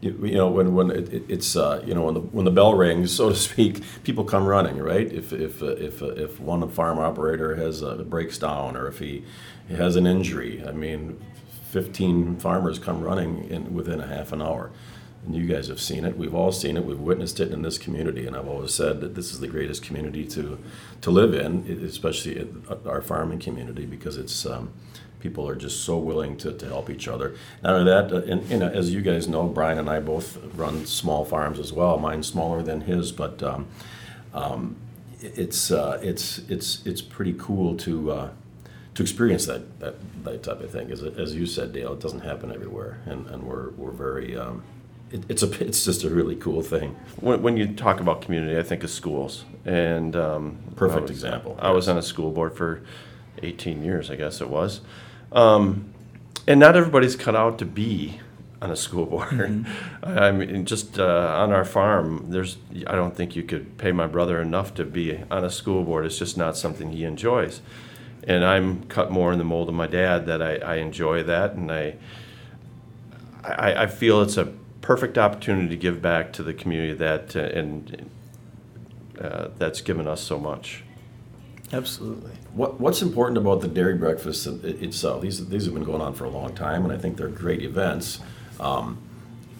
you, 0.00 0.18
you 0.22 0.34
know 0.34 0.48
when 0.48 0.74
when 0.74 0.90
it, 0.90 1.24
it's 1.28 1.56
uh, 1.56 1.82
you 1.86 1.94
know 1.94 2.04
when 2.04 2.14
the 2.14 2.20
when 2.20 2.44
the 2.44 2.50
bell 2.50 2.74
rings 2.74 3.12
so 3.12 3.28
to 3.30 3.34
speak 3.34 3.82
people 4.04 4.24
come 4.24 4.46
running 4.46 4.78
right? 4.78 5.10
If 5.12 5.32
if 5.32 5.62
uh, 5.62 5.76
if 5.76 6.02
uh, 6.02 6.08
if 6.08 6.40
one 6.40 6.68
farm 6.70 6.98
operator 6.98 7.56
has 7.56 7.82
uh, 7.82 7.96
breaks 7.96 8.38
down 8.38 8.76
or 8.76 8.86
if 8.86 8.98
he 8.98 9.24
has 9.68 9.96
an 9.96 10.06
injury 10.06 10.62
I 10.66 10.72
mean 10.72 11.20
15 11.70 12.36
farmers 12.36 12.78
come 12.78 13.02
running 13.02 13.48
in 13.50 13.74
within 13.74 14.00
a 14.00 14.06
half 14.06 14.32
an 14.32 14.40
hour 14.40 14.70
and 15.26 15.34
you 15.34 15.46
guys 15.46 15.68
have 15.68 15.80
seen 15.80 16.04
it 16.04 16.16
we've 16.16 16.34
all 16.34 16.52
seen 16.52 16.76
it 16.76 16.84
we've 16.84 17.00
witnessed 17.00 17.40
it 17.40 17.52
in 17.52 17.62
this 17.62 17.78
community 17.78 18.26
and 18.26 18.36
I've 18.36 18.48
always 18.48 18.72
said 18.72 19.00
that 19.00 19.14
this 19.14 19.32
is 19.32 19.40
the 19.40 19.48
greatest 19.48 19.82
community 19.82 20.24
to 20.28 20.58
to 21.02 21.10
live 21.10 21.34
in 21.34 21.84
especially 21.84 22.48
our 22.86 23.02
farming 23.02 23.40
community 23.40 23.86
because 23.86 24.16
it's 24.16 24.46
um, 24.46 24.72
people 25.26 25.48
are 25.48 25.56
just 25.56 25.84
so 25.84 25.98
willing 25.98 26.36
to, 26.36 26.52
to 26.52 26.66
help 26.66 26.88
each 26.90 27.08
other. 27.08 27.34
Not 27.62 27.74
only 27.74 27.90
that, 27.90 28.12
uh, 28.12 28.32
and, 28.32 28.50
and 28.50 28.62
as 28.62 28.92
you 28.92 29.00
guys 29.00 29.26
know, 29.26 29.48
Brian 29.48 29.78
and 29.78 29.88
I 29.90 29.98
both 30.00 30.38
run 30.54 30.86
small 30.86 31.24
farms 31.24 31.58
as 31.58 31.72
well. 31.72 31.98
Mine's 31.98 32.28
smaller 32.28 32.62
than 32.62 32.82
his, 32.82 33.12
but 33.12 33.42
um, 33.42 33.66
um, 34.34 34.76
it's 35.20 35.70
uh, 35.70 35.98
it's 36.02 36.38
it's 36.48 36.86
it's 36.86 37.02
pretty 37.02 37.34
cool 37.38 37.76
to 37.78 38.12
uh, 38.12 38.30
to 38.94 39.02
experience 39.02 39.46
that, 39.46 39.80
that 39.80 39.94
that 40.24 40.42
type 40.42 40.60
of 40.60 40.70
thing. 40.70 40.90
As, 40.92 41.02
as 41.02 41.34
you 41.34 41.46
said, 41.46 41.72
Dale, 41.72 41.94
it 41.94 42.00
doesn't 42.00 42.20
happen 42.20 42.52
everywhere, 42.52 43.00
and, 43.06 43.26
and 43.26 43.42
we're 43.42 43.70
we're 43.70 43.90
very. 43.90 44.38
It, 45.10 45.24
it's 45.28 45.42
a 45.42 45.50
it's 45.66 45.84
just 45.84 46.04
a 46.04 46.10
really 46.10 46.36
cool 46.36 46.62
thing. 46.62 46.96
When, 47.20 47.42
when 47.42 47.56
you 47.56 47.68
talk 47.68 48.00
about 48.00 48.22
community, 48.22 48.58
I 48.58 48.62
think 48.62 48.84
of 48.84 48.90
schools, 48.90 49.44
and 49.64 50.14
um, 50.16 50.58
perfect 50.76 50.98
I 50.98 51.02
was, 51.02 51.10
example. 51.10 51.58
I 51.60 51.70
was 51.70 51.88
on 51.88 51.98
a 51.98 52.02
school 52.02 52.30
board 52.30 52.56
for 52.56 52.82
18 53.42 53.82
years, 53.82 54.10
I 54.10 54.16
guess 54.16 54.40
it 54.40 54.48
was. 54.48 54.80
Um, 55.32 55.92
and 56.46 56.60
not 56.60 56.76
everybody's 56.76 57.16
cut 57.16 57.34
out 57.34 57.58
to 57.58 57.64
be 57.66 58.20
on 58.62 58.70
a 58.70 58.76
school 58.76 59.06
board. 59.14 59.30
Mm-hmm. 59.30 60.18
I 60.18 60.32
mean, 60.32 60.64
just 60.64 60.98
uh, 60.98 61.36
on 61.38 61.52
our 61.52 61.64
farm, 61.64 62.26
there's 62.30 62.58
I 62.86 62.94
don't 62.94 63.16
think 63.16 63.36
you 63.36 63.42
could 63.42 63.78
pay 63.78 63.92
my 63.92 64.06
brother 64.06 64.40
enough 64.40 64.74
to 64.74 64.84
be 64.84 65.22
on 65.30 65.44
a 65.44 65.50
school 65.50 65.84
board. 65.84 66.06
It's 66.06 66.18
just 66.18 66.36
not 66.36 66.56
something 66.56 66.92
he 66.92 67.04
enjoys. 67.04 67.60
And 68.24 68.44
I'm 68.44 68.84
cut 68.84 69.12
more 69.12 69.32
in 69.32 69.38
the 69.38 69.44
mold 69.44 69.68
of 69.68 69.74
my 69.74 69.86
dad 69.86 70.26
that 70.26 70.42
I, 70.42 70.56
I 70.56 70.76
enjoy 70.76 71.22
that, 71.24 71.52
and 71.52 71.70
I, 71.70 71.94
I, 73.44 73.84
I 73.84 73.86
feel 73.86 74.20
it's 74.20 74.36
a 74.36 74.52
perfect 74.86 75.18
opportunity 75.18 75.68
to 75.68 75.76
give 75.76 76.00
back 76.00 76.32
to 76.32 76.44
the 76.44 76.54
community 76.54 76.92
that 76.92 77.34
uh, 77.34 77.40
and 77.40 78.08
uh, 79.20 79.48
that's 79.58 79.80
given 79.80 80.06
us 80.06 80.20
so 80.20 80.38
much. 80.38 80.84
Absolutely. 81.72 82.30
What, 82.52 82.78
what's 82.78 83.02
important 83.02 83.36
about 83.36 83.60
the 83.62 83.66
dairy 83.66 83.96
breakfast 83.96 84.46
itself? 84.46 85.22
These, 85.22 85.48
these 85.48 85.64
have 85.64 85.74
been 85.74 85.82
going 85.82 86.00
on 86.00 86.14
for 86.14 86.24
a 86.24 86.30
long 86.30 86.54
time, 86.54 86.84
and 86.84 86.92
I 86.92 86.98
think 86.98 87.16
they're 87.16 87.26
great 87.28 87.62
events. 87.62 88.20
Um, 88.60 88.98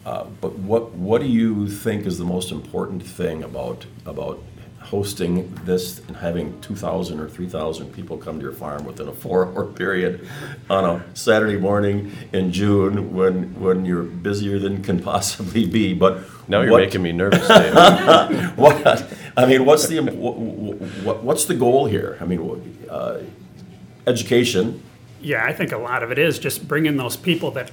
uh, 0.05 0.27
but 0.41 0.57
what, 0.61 0.93
what 0.93 1.21
do 1.21 1.27
you 1.27 1.69
think 1.69 2.07
is 2.07 2.19
the 2.19 2.25
most 2.25 2.53
important 2.53 3.03
thing 3.03 3.43
about, 3.43 3.87
about 4.05 4.41
hosting 4.87 5.53
this 5.65 6.01
and 6.07 6.17
having 6.17 6.61
2,000 6.61 7.19
or 7.19 7.29
3,000 7.29 7.93
people 7.93 8.17
come 8.17 8.39
to 8.39 8.45
your 8.45 8.53
farm 8.53 8.85
within 8.85 9.09
a 9.09 9.13
four-hour 9.13 9.65
period 9.73 10.29
on 10.71 10.85
a 10.85 11.05
Saturday 11.17 11.57
morning 11.57 12.13
in 12.33 12.53
June 12.53 13.13
when 13.13 13.59
when 13.61 13.85
you're 13.85 14.05
busier 14.05 14.61
than 14.61 14.83
can 14.85 15.03
possibly 15.03 15.67
be. 15.67 15.93
But 15.93 16.21
now 16.49 16.61
you're 16.61 16.71
what, 16.71 16.83
making 16.83 17.03
me 17.03 17.11
nervous. 17.25 17.49
Dave. 17.49 18.57
what 18.57 19.13
I 19.37 19.45
mean, 19.47 19.65
what's 19.65 19.89
the 19.89 20.01
what, 20.01 21.23
what's 21.25 21.47
the 21.47 21.55
goal 21.55 21.87
here? 21.87 22.17
I 22.21 22.25
mean, 22.25 22.79
uh, 22.89 23.23
education. 24.07 24.83
Yeah, 25.21 25.45
I 25.45 25.53
think 25.53 25.73
a 25.73 25.79
lot 25.79 26.05
of 26.05 26.13
it 26.13 26.19
is 26.19 26.39
just 26.39 26.69
bringing 26.69 26.97
those 26.97 27.17
people 27.17 27.51
that 27.53 27.73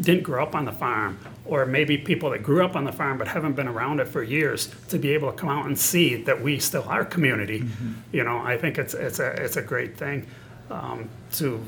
didn't 0.00 0.22
grow 0.22 0.42
up 0.42 0.54
on 0.54 0.64
the 0.64 0.72
farm, 0.72 1.18
or 1.46 1.66
maybe 1.66 1.98
people 1.98 2.30
that 2.30 2.42
grew 2.42 2.64
up 2.64 2.74
on 2.74 2.84
the 2.84 2.92
farm 2.92 3.18
but 3.18 3.28
haven't 3.28 3.54
been 3.54 3.68
around 3.68 4.00
it 4.00 4.08
for 4.08 4.22
years, 4.22 4.70
to 4.88 4.98
be 4.98 5.12
able 5.12 5.30
to 5.30 5.36
come 5.36 5.48
out 5.48 5.66
and 5.66 5.78
see 5.78 6.16
that 6.22 6.40
we 6.40 6.58
still 6.58 6.84
are 6.88 7.04
community. 7.04 7.64
You 8.12 8.24
know, 8.24 8.38
I 8.38 8.56
think 8.56 8.78
it's 8.78 8.94
it's 8.94 9.18
a 9.18 9.30
it's 9.44 9.56
a 9.56 9.62
great 9.62 9.96
thing 9.96 10.26
um, 10.70 11.08
to 11.32 11.62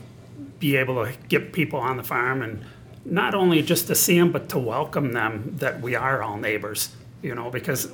be 0.59 0.77
able 0.77 1.05
to 1.05 1.13
get 1.29 1.53
people 1.53 1.79
on 1.79 1.97
the 1.97 2.03
farm 2.03 2.43
and 2.43 2.65
not 3.05 3.35
only 3.35 3.63
just 3.63 3.87
to 3.87 3.95
see 3.95 4.19
them, 4.19 4.33
but 4.33 4.49
to 4.49 4.59
welcome 4.59 5.13
them 5.13 5.55
that 5.59 5.81
we 5.81 5.95
are 5.95 6.23
all 6.23 6.37
neighbors. 6.37 6.91
You 7.23 7.35
know, 7.35 7.51
because 7.51 7.91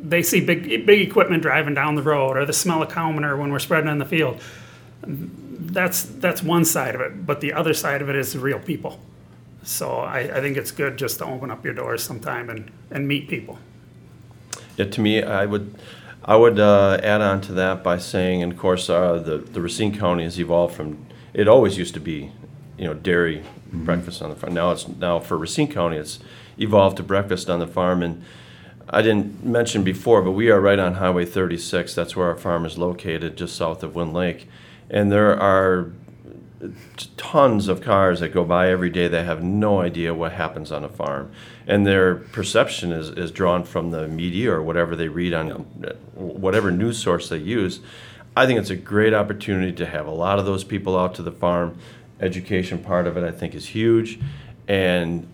they 0.00 0.22
see 0.22 0.40
big 0.40 0.86
big 0.86 1.08
equipment 1.08 1.42
driving 1.42 1.74
down 1.74 1.94
the 1.94 2.02
road 2.02 2.36
or 2.36 2.46
the 2.46 2.52
smell 2.52 2.82
of 2.82 2.90
cow 2.90 3.10
manure 3.10 3.36
when 3.36 3.52
we're 3.52 3.58
spreading 3.58 3.90
in 3.90 3.98
the 3.98 4.04
field. 4.04 4.40
That's 5.02 6.04
that's 6.04 6.42
one 6.42 6.64
side 6.64 6.94
of 6.94 7.00
it, 7.00 7.26
but 7.26 7.40
the 7.40 7.52
other 7.52 7.74
side 7.74 8.00
of 8.00 8.08
it 8.08 8.16
is 8.16 8.32
the 8.32 8.38
real 8.38 8.58
people. 8.58 9.00
So 9.62 9.98
I, 9.98 10.20
I 10.20 10.40
think 10.40 10.56
it's 10.56 10.70
good 10.70 10.96
just 10.96 11.18
to 11.18 11.26
open 11.26 11.50
up 11.50 11.64
your 11.64 11.74
doors 11.74 12.02
sometime 12.02 12.48
and, 12.48 12.70
and 12.90 13.06
meet 13.06 13.28
people. 13.28 13.58
Yeah, 14.76 14.86
to 14.86 15.00
me, 15.00 15.22
I 15.22 15.44
would, 15.46 15.74
I 16.24 16.36
would 16.36 16.58
uh, 16.58 17.00
add 17.02 17.20
on 17.20 17.40
to 17.42 17.52
that 17.54 17.82
by 17.82 17.98
saying, 17.98 18.42
and 18.42 18.52
of 18.52 18.58
course, 18.58 18.88
uh, 18.88 19.18
the 19.18 19.38
the 19.38 19.60
Racine 19.60 19.96
County 19.96 20.24
has 20.24 20.38
evolved 20.38 20.74
from. 20.74 21.06
It 21.34 21.48
always 21.48 21.76
used 21.76 21.94
to 21.94 22.00
be, 22.00 22.32
you 22.78 22.84
know, 22.84 22.94
dairy 22.94 23.44
breakfast 23.72 24.22
on 24.22 24.30
the 24.30 24.36
farm. 24.36 24.54
Now 24.54 24.70
it's 24.70 24.86
now 24.88 25.18
for 25.20 25.36
Racine 25.36 25.70
County, 25.70 25.96
it's 25.96 26.18
evolved 26.58 26.96
to 26.98 27.02
breakfast 27.02 27.50
on 27.50 27.58
the 27.58 27.66
farm. 27.66 28.02
And 28.02 28.22
I 28.88 29.02
didn't 29.02 29.44
mention 29.44 29.84
before, 29.84 30.22
but 30.22 30.32
we 30.32 30.50
are 30.50 30.60
right 30.60 30.78
on 30.78 30.94
Highway 30.94 31.24
36. 31.24 31.94
That's 31.94 32.16
where 32.16 32.28
our 32.28 32.36
farm 32.36 32.64
is 32.64 32.78
located, 32.78 33.36
just 33.36 33.56
south 33.56 33.82
of 33.82 33.94
Wind 33.94 34.14
Lake, 34.14 34.48
and 34.90 35.12
there 35.12 35.38
are 35.38 35.90
tons 37.16 37.68
of 37.68 37.80
cars 37.80 38.20
that 38.20 38.30
go 38.30 38.44
by 38.44 38.68
every 38.68 38.90
day 38.90 39.06
that 39.06 39.24
have 39.24 39.42
no 39.42 39.80
idea 39.80 40.12
what 40.12 40.32
happens 40.32 40.72
on 40.72 40.84
a 40.84 40.88
farm. 40.88 41.30
And 41.66 41.86
their 41.86 42.16
perception 42.16 42.90
is, 42.90 43.10
is 43.10 43.30
drawn 43.30 43.64
from 43.64 43.90
the 43.90 44.08
media 44.08 44.52
or 44.52 44.62
whatever 44.62 44.96
they 44.96 45.08
read 45.08 45.34
on 45.34 45.50
whatever 46.14 46.70
news 46.70 46.98
source 46.98 47.28
they 47.28 47.38
use. 47.38 47.80
I 48.36 48.46
think 48.46 48.58
it's 48.58 48.70
a 48.70 48.76
great 48.76 49.14
opportunity 49.14 49.72
to 49.72 49.86
have 49.86 50.06
a 50.06 50.12
lot 50.12 50.38
of 50.38 50.46
those 50.46 50.64
people 50.64 50.98
out 50.98 51.14
to 51.16 51.22
the 51.22 51.32
farm. 51.32 51.78
Education 52.20 52.78
part 52.78 53.06
of 53.06 53.16
it 53.16 53.22
i 53.22 53.30
think 53.30 53.54
is 53.54 53.66
huge. 53.66 54.18
And 54.66 55.28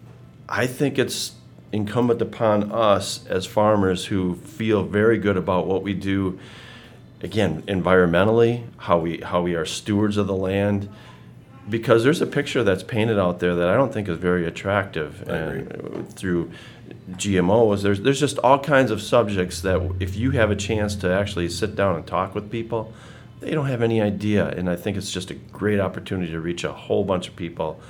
i 0.49 0.67
think 0.67 0.99
it's 0.99 1.33
incumbent 1.73 2.21
upon 2.23 2.71
us 2.71 3.27
as 3.27 3.47
farmers 3.47 4.07
who 4.07 4.37
feel 4.37 4.83
very 4.85 5.19
good 5.19 5.37
about 5.37 5.67
what 5.67 5.83
we 5.83 5.93
do 5.93 6.39
again 7.21 7.63
environmentally 7.63 8.65
how 8.77 8.99
we 8.99 9.19
how 9.23 9.43
we 9.43 9.57
are 9.57 9.65
stewards 9.65 10.17
of 10.17 10.29
the 10.29 10.37
land 10.37 10.89
because 11.69 12.05
there's 12.05 12.21
a 12.21 12.27
picture 12.27 12.63
that's 12.63 12.83
painted 12.83 13.19
out 13.19 13.41
there 13.41 13.55
that 13.55 13.69
I 13.69 13.75
don't 13.75 13.93
think 13.93 14.09
is 14.09 14.19
very 14.19 14.47
attractive 14.47 15.27
and 15.29 16.09
through 16.15 16.51
GMOs 17.13 17.83
there's 17.83 18.01
there's 18.01 18.21
just 18.21 18.39
all 18.39 18.59
kinds 18.59 18.91
of 18.91 19.01
subjects 19.01 19.63
that 19.63 19.81
if 20.01 20.17
you 20.17 20.33
have 20.33 20.51
a 20.51 20.57
chance 20.57 20.95
to 20.97 21.11
actually 21.11 21.49
sit 21.49 21.75
down 21.75 21.97
and 21.97 22.07
talk 22.07 22.35
with 22.35 22.51
people 22.51 22.93
they 23.41 23.53
don't 23.53 23.67
have 23.67 23.83
any 23.83 24.01
idea 24.01 24.49
and 24.49 24.69
I 24.69 24.77
think 24.77 24.97
it's 24.97 25.11
just 25.11 25.31
a 25.31 25.35
great 25.35 25.81
opportunity 25.81 26.33
to 26.33 26.41
reach 26.41 26.65
a 26.65 26.73
whole 26.73 27.05
bunch 27.05 27.29
of 27.29 27.37
people 27.37 27.81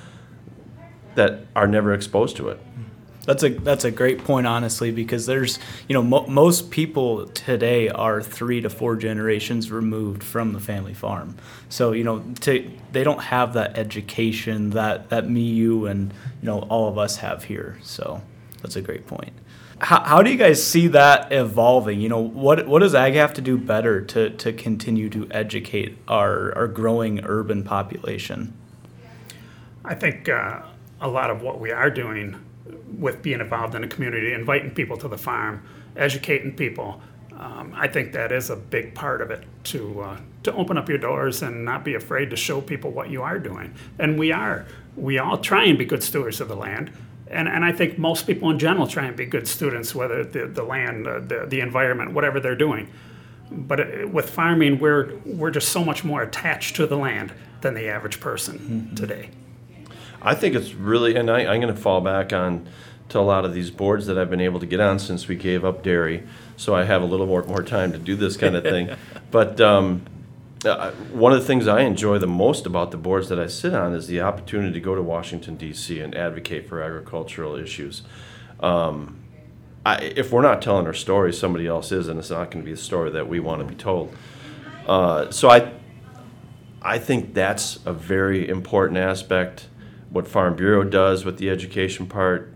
that 1.15 1.45
are 1.55 1.67
never 1.67 1.93
exposed 1.93 2.35
to 2.37 2.49
it. 2.49 2.57
Mm-hmm. 2.57 2.83
That's 3.25 3.43
a 3.43 3.49
that's 3.49 3.83
a 3.85 3.91
great 3.91 4.23
point, 4.23 4.45
honestly, 4.45 4.91
because 4.91 5.25
there's 5.25 5.57
you 5.87 5.93
know 5.93 6.03
mo- 6.03 6.27
most 6.27 6.69
people 6.69 7.27
today 7.27 7.89
are 7.89 8.21
three 8.21 8.61
to 8.61 8.69
four 8.69 8.95
generations 8.95 9.71
removed 9.71 10.23
from 10.23 10.53
the 10.53 10.59
family 10.59 10.93
farm, 10.93 11.35
so 11.67 11.91
you 11.91 12.03
know 12.03 12.23
to, 12.41 12.71
they 12.91 13.03
don't 13.03 13.21
have 13.21 13.53
that 13.53 13.77
education 13.77 14.69
that 14.71 15.09
that 15.09 15.27
me, 15.27 15.41
you, 15.41 15.87
and 15.87 16.13
you 16.41 16.45
know 16.45 16.59
all 16.69 16.87
of 16.87 16.99
us 16.99 17.17
have 17.17 17.45
here. 17.45 17.79
So 17.81 18.21
that's 18.61 18.75
a 18.75 18.81
great 18.81 19.07
point. 19.07 19.33
How, 19.79 20.03
how 20.03 20.21
do 20.21 20.29
you 20.29 20.37
guys 20.37 20.63
see 20.63 20.87
that 20.89 21.31
evolving? 21.31 21.99
You 22.01 22.09
know, 22.09 22.21
what 22.21 22.67
what 22.67 22.79
does 22.79 22.93
ag 22.93 23.15
have 23.15 23.33
to 23.33 23.41
do 23.41 23.57
better 23.57 24.01
to 24.01 24.29
to 24.29 24.53
continue 24.53 25.09
to 25.09 25.27
educate 25.31 25.97
our 26.07 26.55
our 26.55 26.67
growing 26.67 27.25
urban 27.25 27.63
population? 27.63 28.53
I 29.83 29.95
think 29.95 30.29
uh, 30.29 30.61
a 31.01 31.07
lot 31.07 31.31
of 31.31 31.41
what 31.41 31.59
we 31.59 31.71
are 31.71 31.89
doing 31.89 32.44
with 32.97 33.21
being 33.21 33.41
involved 33.41 33.75
in 33.75 33.81
the 33.81 33.87
community, 33.87 34.33
inviting 34.33 34.71
people 34.71 34.97
to 34.97 35.07
the 35.07 35.17
farm, 35.17 35.63
educating 35.95 36.55
people. 36.55 37.01
Um, 37.37 37.73
I 37.75 37.87
think 37.87 38.13
that 38.13 38.31
is 38.31 38.49
a 38.49 38.55
big 38.55 38.95
part 38.95 39.21
of 39.21 39.29
it 39.29 39.43
to 39.65 40.01
uh, 40.01 40.17
to 40.43 40.53
open 40.53 40.77
up 40.77 40.87
your 40.87 40.97
doors 40.97 41.41
and 41.41 41.65
not 41.65 41.83
be 41.83 41.95
afraid 41.95 42.29
to 42.29 42.35
show 42.35 42.61
people 42.61 42.91
what 42.91 43.09
you 43.09 43.23
are 43.23 43.39
doing. 43.39 43.73
And 43.99 44.17
we 44.17 44.31
are. 44.31 44.65
We 44.95 45.17
all 45.17 45.37
try 45.39 45.65
and 45.65 45.77
be 45.77 45.85
good 45.85 46.03
stewards 46.03 46.39
of 46.39 46.47
the 46.47 46.55
land. 46.55 46.91
And, 47.27 47.47
and 47.47 47.65
I 47.65 47.71
think 47.71 47.97
most 47.97 48.27
people 48.27 48.51
in 48.51 48.59
general 48.59 48.87
try 48.87 49.05
and 49.05 49.17
be 49.17 49.25
good 49.25 49.47
students, 49.47 49.95
whether 49.95 50.23
the, 50.23 50.45
the 50.47 50.63
land, 50.63 51.07
uh, 51.07 51.19
the, 51.19 51.45
the 51.47 51.59
environment, 51.59 52.13
whatever 52.13 52.39
they're 52.39 52.55
doing. 52.55 52.87
But 53.51 53.79
uh, 53.79 54.07
with 54.07 54.29
farming, 54.29 54.79
we're, 54.79 55.15
we're 55.25 55.51
just 55.51 55.69
so 55.69 55.83
much 55.83 56.03
more 56.03 56.21
attached 56.21 56.75
to 56.75 56.85
the 56.85 56.95
land 56.95 57.33
than 57.61 57.73
the 57.73 57.89
average 57.89 58.19
person 58.19 58.59
mm-hmm. 58.59 58.95
today. 58.95 59.31
I 60.25 60.33
think 60.33 60.55
it's 60.55 60.73
really, 60.73 61.15
and 61.15 61.29
I, 61.29 61.41
am 61.41 61.61
going 61.61 61.73
to 61.73 61.79
fall 61.79 62.01
back 62.01 62.33
on 62.33 62.67
to 63.09 63.19
a 63.19 63.21
lot 63.21 63.45
of 63.45 63.53
these 63.53 63.69
boards 63.69 64.07
that 64.07 64.17
I've 64.17 64.31
been 64.31 64.41
able 64.41 64.59
to 64.59 64.65
get 64.65 64.79
on 64.79 64.97
since 64.97 65.27
we 65.27 65.35
gave 65.35 65.63
up 65.63 65.83
dairy, 65.83 66.23
so 66.57 66.75
I 66.75 66.85
have 66.85 67.03
a 67.03 67.05
little 67.05 67.27
more 67.27 67.43
more 67.43 67.61
time 67.61 67.91
to 67.91 67.99
do 67.99 68.15
this 68.15 68.35
kind 68.35 68.55
of 68.55 68.63
thing. 68.63 68.89
but 69.31 69.61
um, 69.61 70.03
uh, 70.65 70.91
one 71.11 71.31
of 71.31 71.39
the 71.39 71.45
things 71.45 71.67
I 71.67 71.81
enjoy 71.81 72.17
the 72.17 72.27
most 72.27 72.65
about 72.65 72.89
the 72.89 72.97
boards 72.97 73.29
that 73.29 73.39
I 73.39 73.45
sit 73.45 73.75
on 73.75 73.93
is 73.93 74.07
the 74.07 74.21
opportunity 74.21 74.73
to 74.73 74.79
go 74.79 74.95
to 74.95 75.01
Washington 75.03 75.57
D.C. 75.57 75.99
and 75.99 76.15
advocate 76.15 76.67
for 76.67 76.81
agricultural 76.81 77.55
issues. 77.55 78.01
Um, 78.59 79.19
I, 79.85 79.97
if 79.97 80.31
we're 80.31 80.41
not 80.41 80.63
telling 80.63 80.87
our 80.87 80.93
story, 80.93 81.31
somebody 81.31 81.67
else 81.67 81.91
is, 81.91 82.07
and 82.07 82.17
it's 82.17 82.31
not 82.31 82.49
going 82.49 82.63
to 82.63 82.65
be 82.65 82.73
the 82.73 82.81
story 82.81 83.11
that 83.11 83.29
we 83.29 83.39
want 83.39 83.61
to 83.61 83.65
be 83.65 83.75
told. 83.75 84.15
Uh, 84.87 85.29
so 85.29 85.51
I, 85.51 85.71
I 86.81 86.97
think 86.97 87.35
that's 87.35 87.79
a 87.85 87.93
very 87.93 88.49
important 88.49 88.97
aspect 88.97 89.67
what 90.09 90.27
Farm 90.27 90.55
Bureau 90.55 90.83
does 90.83 91.25
with 91.25 91.37
the 91.37 91.49
education 91.49 92.07
part. 92.07 92.51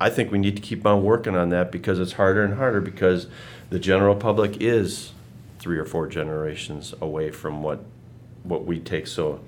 I 0.00 0.10
think 0.10 0.30
we 0.30 0.38
need 0.38 0.56
to 0.56 0.62
keep 0.62 0.86
on 0.86 1.02
working 1.02 1.36
on 1.36 1.50
that 1.50 1.72
because 1.72 1.98
it's 1.98 2.12
harder 2.12 2.42
and 2.44 2.54
harder 2.54 2.80
because 2.80 3.26
the 3.70 3.78
general 3.78 4.14
public 4.14 4.60
is 4.60 5.12
three 5.58 5.78
or 5.78 5.84
four 5.84 6.06
generations 6.06 6.94
away 7.00 7.30
from 7.30 7.62
what 7.62 7.84
what 8.42 8.64
we 8.64 8.78
take 8.78 9.06
so 9.06 9.40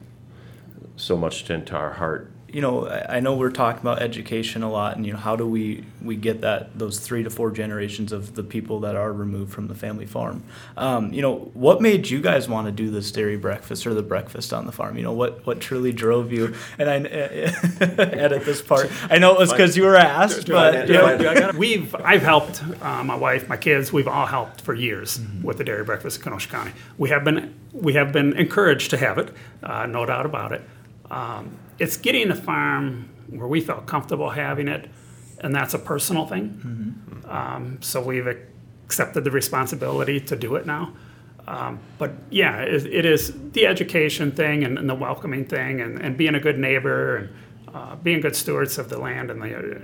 so 0.96 1.16
much 1.16 1.48
into 1.48 1.74
our 1.74 1.94
heart 1.94 2.31
you 2.52 2.60
know, 2.60 2.86
I 2.86 3.20
know 3.20 3.34
we're 3.34 3.50
talking 3.50 3.80
about 3.80 4.02
education 4.02 4.62
a 4.62 4.70
lot, 4.70 4.96
and 4.96 5.06
you 5.06 5.12
know, 5.12 5.18
how 5.18 5.36
do 5.36 5.46
we 5.46 5.84
we 6.02 6.16
get 6.16 6.42
that 6.42 6.78
those 6.78 6.98
three 6.98 7.22
to 7.22 7.30
four 7.30 7.50
generations 7.50 8.12
of 8.12 8.34
the 8.34 8.42
people 8.42 8.80
that 8.80 8.94
are 8.94 9.10
removed 9.10 9.52
from 9.52 9.68
the 9.68 9.74
family 9.74 10.04
farm? 10.04 10.44
Um, 10.76 11.12
you 11.14 11.22
know, 11.22 11.50
what 11.54 11.80
made 11.80 12.10
you 12.10 12.20
guys 12.20 12.48
want 12.48 12.66
to 12.66 12.72
do 12.72 12.90
this 12.90 13.10
dairy 13.10 13.38
breakfast 13.38 13.86
or 13.86 13.94
the 13.94 14.02
breakfast 14.02 14.52
on 14.52 14.66
the 14.66 14.72
farm? 14.72 14.98
You 14.98 15.02
know, 15.02 15.12
what 15.12 15.46
what 15.46 15.60
truly 15.60 15.92
drove 15.92 16.30
you? 16.30 16.54
And 16.78 16.90
I 16.90 16.96
edit 17.80 18.44
this 18.44 18.60
part. 18.60 18.90
I 19.10 19.16
know 19.16 19.32
it 19.32 19.38
was 19.38 19.50
because 19.50 19.74
you 19.76 19.84
were 19.84 19.96
asked, 19.96 20.46
but 20.46 20.88
you 20.88 20.94
know, 20.94 21.52
we've 21.56 21.94
I've 21.94 22.22
helped 22.22 22.62
uh, 22.82 23.02
my 23.02 23.16
wife, 23.16 23.48
my 23.48 23.56
kids. 23.56 23.92
We've 23.94 24.08
all 24.08 24.26
helped 24.26 24.60
for 24.60 24.74
years 24.74 25.18
mm-hmm. 25.18 25.42
with 25.42 25.56
the 25.56 25.64
dairy 25.64 25.84
breakfast 25.84 26.18
in 26.18 26.22
Kenosha 26.22 26.50
County. 26.50 26.72
We 26.98 27.08
have 27.08 27.24
been 27.24 27.54
we 27.72 27.94
have 27.94 28.12
been 28.12 28.34
encouraged 28.34 28.90
to 28.90 28.98
have 28.98 29.16
it, 29.16 29.32
uh, 29.62 29.86
no 29.86 30.04
doubt 30.04 30.26
about 30.26 30.52
it. 30.52 30.62
Um, 31.12 31.58
it's 31.78 31.96
getting 31.96 32.30
a 32.30 32.34
farm 32.34 33.10
where 33.28 33.46
we 33.46 33.60
felt 33.60 33.86
comfortable 33.86 34.30
having 34.30 34.66
it, 34.66 34.88
and 35.40 35.54
that's 35.54 35.74
a 35.74 35.78
personal 35.78 36.26
thing. 36.26 36.48
Mm-hmm. 36.50 37.30
Um, 37.30 37.78
so 37.82 38.02
we've 38.02 38.26
accepted 38.26 39.24
the 39.24 39.30
responsibility 39.30 40.18
to 40.20 40.36
do 40.36 40.56
it 40.56 40.66
now. 40.66 40.94
Um, 41.46 41.80
but 41.98 42.12
yeah, 42.30 42.62
it, 42.62 42.86
it 42.86 43.04
is 43.04 43.32
the 43.52 43.66
education 43.66 44.32
thing 44.32 44.64
and, 44.64 44.78
and 44.78 44.88
the 44.88 44.94
welcoming 44.94 45.44
thing 45.44 45.80
and, 45.80 46.00
and, 46.00 46.16
being 46.16 46.36
a 46.36 46.40
good 46.40 46.56
neighbor 46.56 47.16
and 47.16 47.28
uh, 47.74 47.96
being 47.96 48.20
good 48.20 48.36
stewards 48.36 48.78
of 48.78 48.88
the 48.88 48.98
land 48.98 49.28
and 49.28 49.42
the, 49.42 49.56
uh, 49.56 49.78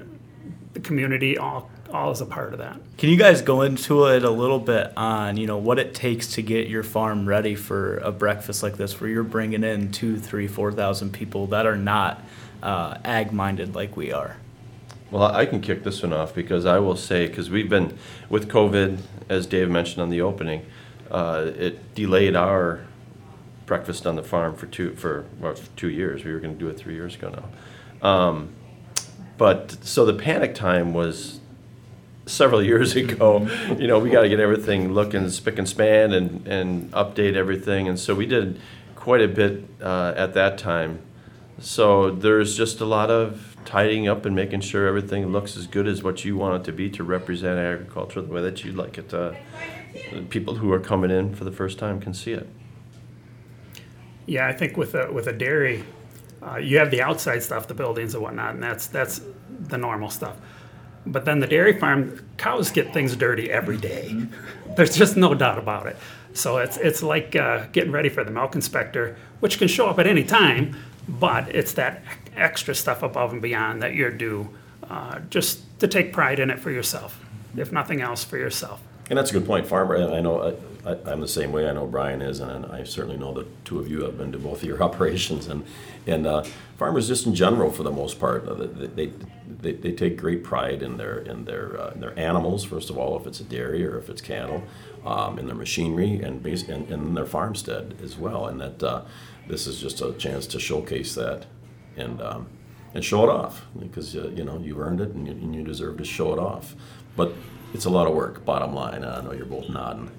the 0.74 0.80
community 0.80 1.36
all 1.36 1.68
all 1.92 2.10
is 2.10 2.20
a 2.20 2.26
part 2.26 2.52
of 2.52 2.58
that. 2.58 2.80
Can 2.96 3.08
you 3.08 3.16
guys 3.16 3.42
go 3.42 3.62
into 3.62 4.06
it 4.06 4.24
a 4.24 4.30
little 4.30 4.58
bit 4.58 4.92
on 4.96 5.36
you 5.36 5.46
know 5.46 5.58
what 5.58 5.78
it 5.78 5.94
takes 5.94 6.34
to 6.34 6.42
get 6.42 6.68
your 6.68 6.82
farm 6.82 7.26
ready 7.26 7.54
for 7.54 7.98
a 7.98 8.12
breakfast 8.12 8.62
like 8.62 8.76
this, 8.76 9.00
where 9.00 9.10
you're 9.10 9.22
bringing 9.22 9.64
in 9.64 9.90
two, 9.90 10.18
three, 10.18 10.46
four 10.46 10.72
thousand 10.72 11.12
people 11.12 11.46
that 11.48 11.66
are 11.66 11.76
not 11.76 12.22
uh, 12.62 12.98
ag 13.04 13.32
minded 13.32 13.74
like 13.74 13.96
we 13.96 14.12
are? 14.12 14.36
Well, 15.10 15.22
I 15.22 15.46
can 15.46 15.60
kick 15.60 15.84
this 15.84 16.02
one 16.02 16.12
off 16.12 16.34
because 16.34 16.66
I 16.66 16.78
will 16.78 16.96
say 16.96 17.26
because 17.26 17.48
we've 17.48 17.68
been 17.68 17.96
with 18.28 18.48
COVID, 18.48 18.98
as 19.28 19.46
Dave 19.46 19.70
mentioned 19.70 20.02
on 20.02 20.10
the 20.10 20.20
opening, 20.20 20.66
uh, 21.10 21.50
it 21.56 21.94
delayed 21.94 22.36
our 22.36 22.84
breakfast 23.64 24.06
on 24.06 24.16
the 24.16 24.22
farm 24.22 24.54
for 24.54 24.66
two 24.66 24.94
for 24.96 25.24
well, 25.40 25.54
two 25.76 25.88
years. 25.88 26.24
We 26.24 26.32
were 26.32 26.40
going 26.40 26.54
to 26.54 26.58
do 26.58 26.68
it 26.68 26.76
three 26.76 26.94
years 26.94 27.14
ago 27.14 27.30
now. 28.02 28.08
Um, 28.08 28.50
but 29.38 29.78
so 29.82 30.04
the 30.04 30.14
panic 30.14 30.54
time 30.54 30.92
was 30.92 31.40
several 32.28 32.62
years 32.72 32.96
ago. 32.96 33.48
You 33.78 33.86
know, 33.86 33.98
we 33.98 34.10
got 34.10 34.22
to 34.22 34.28
get 34.28 34.40
everything 34.40 34.92
looking 34.92 35.28
spick 35.30 35.58
and 35.58 35.68
span 35.68 36.12
and, 36.12 36.46
and 36.46 36.90
update 36.92 37.34
everything. 37.34 37.88
And 37.88 37.98
so 37.98 38.14
we 38.14 38.26
did 38.26 38.60
quite 38.94 39.22
a 39.22 39.28
bit 39.28 39.64
uh, 39.82 40.14
at 40.16 40.34
that 40.34 40.58
time. 40.58 41.00
So 41.60 42.10
there's 42.10 42.56
just 42.56 42.80
a 42.80 42.84
lot 42.84 43.10
of 43.10 43.56
tidying 43.64 44.06
up 44.06 44.24
and 44.24 44.34
making 44.34 44.60
sure 44.60 44.86
everything 44.86 45.26
looks 45.32 45.56
as 45.56 45.66
good 45.66 45.88
as 45.88 46.02
what 46.02 46.24
you 46.24 46.36
want 46.36 46.62
it 46.62 46.64
to 46.64 46.72
be 46.72 46.88
to 46.90 47.02
represent 47.02 47.58
agriculture 47.58 48.22
the 48.22 48.32
way 48.32 48.42
that 48.42 48.64
you'd 48.64 48.76
like 48.76 48.96
it. 48.96 49.12
Uh, 49.12 49.32
people 50.30 50.56
who 50.56 50.72
are 50.72 50.78
coming 50.78 51.10
in 51.10 51.34
for 51.34 51.44
the 51.44 51.50
first 51.50 51.78
time 51.78 52.00
can 52.00 52.14
see 52.14 52.32
it. 52.32 52.48
Yeah, 54.26 54.46
I 54.46 54.52
think 54.52 54.76
with 54.76 54.94
a 54.94 55.10
with 55.10 55.26
a 55.26 55.32
dairy, 55.32 55.84
uh, 56.42 56.56
you 56.56 56.78
have 56.78 56.90
the 56.90 57.02
outside 57.02 57.42
stuff, 57.42 57.66
the 57.66 57.74
buildings 57.74 58.14
and 58.14 58.22
whatnot, 58.22 58.54
and 58.54 58.62
that's 58.62 58.86
that's 58.86 59.22
the 59.48 59.78
normal 59.78 60.10
stuff. 60.10 60.36
But 61.10 61.24
then 61.24 61.40
the 61.40 61.46
dairy 61.46 61.78
farm, 61.78 62.24
cows 62.36 62.70
get 62.70 62.92
things 62.92 63.16
dirty 63.16 63.50
every 63.50 63.78
day. 63.78 64.14
There's 64.76 64.96
just 64.96 65.16
no 65.16 65.34
doubt 65.34 65.58
about 65.58 65.86
it. 65.86 65.96
So 66.34 66.58
it's 66.58 66.76
it's 66.76 67.02
like 67.02 67.34
uh, 67.34 67.66
getting 67.72 67.90
ready 67.90 68.08
for 68.08 68.22
the 68.22 68.30
milk 68.30 68.54
inspector, 68.54 69.16
which 69.40 69.58
can 69.58 69.68
show 69.68 69.88
up 69.88 69.98
at 69.98 70.06
any 70.06 70.22
time, 70.22 70.76
but 71.08 71.54
it's 71.54 71.72
that 71.72 72.02
extra 72.36 72.74
stuff 72.74 73.02
above 73.02 73.32
and 73.32 73.42
beyond 73.42 73.82
that 73.82 73.94
you're 73.94 74.10
due, 74.10 74.48
uh, 74.88 75.20
just 75.30 75.80
to 75.80 75.88
take 75.88 76.12
pride 76.12 76.38
in 76.38 76.50
it 76.50 76.60
for 76.60 76.70
yourself, 76.70 77.18
if 77.56 77.72
nothing 77.72 78.00
else, 78.02 78.22
for 78.22 78.36
yourself. 78.36 78.80
And 79.10 79.18
that's 79.18 79.30
a 79.30 79.32
good 79.32 79.46
point, 79.46 79.66
farmer. 79.66 79.96
I 79.96 80.20
know 80.20 80.56
I, 80.84 81.10
I'm 81.10 81.20
the 81.20 81.28
same 81.28 81.50
way. 81.50 81.68
I 81.68 81.72
know 81.72 81.86
Brian 81.86 82.20
is, 82.20 82.40
and 82.40 82.66
I 82.66 82.84
certainly 82.84 83.16
know 83.16 83.32
the 83.32 83.46
two 83.64 83.78
of 83.78 83.88
you 83.88 84.02
have 84.04 84.18
been 84.18 84.32
to 84.32 84.38
both 84.38 84.62
of 84.62 84.68
your 84.68 84.82
operations. 84.88 85.46
And 85.46 85.64
and 86.06 86.26
uh, 86.26 86.44
farmers, 86.76 87.08
just 87.08 87.26
in 87.26 87.34
general, 87.34 87.70
for 87.70 87.82
the 87.82 87.90
most 87.90 88.18
part, 88.18 88.46
uh, 88.48 88.54
they, 88.54 89.12
they, 89.46 89.72
they 89.72 89.92
take 89.92 90.16
great 90.16 90.44
pride 90.44 90.82
in 90.82 90.96
their 90.96 91.18
in 91.18 91.44
their 91.44 91.80
uh, 91.80 91.90
in 91.90 92.00
their 92.00 92.18
animals. 92.18 92.64
First 92.64 92.90
of 92.90 92.98
all, 92.98 93.18
if 93.18 93.26
it's 93.26 93.40
a 93.40 93.44
dairy 93.44 93.86
or 93.86 93.98
if 93.98 94.08
it's 94.08 94.20
cattle, 94.20 94.62
um, 95.04 95.38
in 95.38 95.46
their 95.46 95.56
machinery 95.56 96.20
and 96.22 96.42
base 96.42 96.68
and, 96.68 96.90
and 96.90 97.16
their 97.16 97.26
farmstead 97.26 97.96
as 98.02 98.16
well. 98.16 98.46
And 98.46 98.60
that 98.60 98.82
uh, 98.82 99.02
this 99.46 99.66
is 99.66 99.80
just 99.80 100.00
a 100.00 100.12
chance 100.14 100.46
to 100.48 100.60
showcase 100.60 101.14
that 101.14 101.46
and 101.96 102.20
um, 102.20 102.46
and 102.94 103.04
show 103.04 103.22
it 103.24 103.30
off 103.30 103.66
because 103.78 104.16
uh, 104.16 104.28
you 104.34 104.44
know 104.44 104.58
you 104.58 104.78
earned 104.78 105.00
it 105.00 105.10
and 105.10 105.26
you, 105.26 105.32
and 105.32 105.54
you 105.54 105.62
deserve 105.62 105.98
to 105.98 106.04
show 106.04 106.32
it 106.32 106.38
off. 106.38 106.74
But 107.16 107.32
it's 107.74 107.84
a 107.84 107.90
lot 107.90 108.06
of 108.06 108.14
work. 108.14 108.44
Bottom 108.44 108.74
line, 108.74 109.04
I 109.04 109.20
know 109.22 109.32
you're 109.32 109.46
both 109.46 109.68
nodding. 109.68 110.10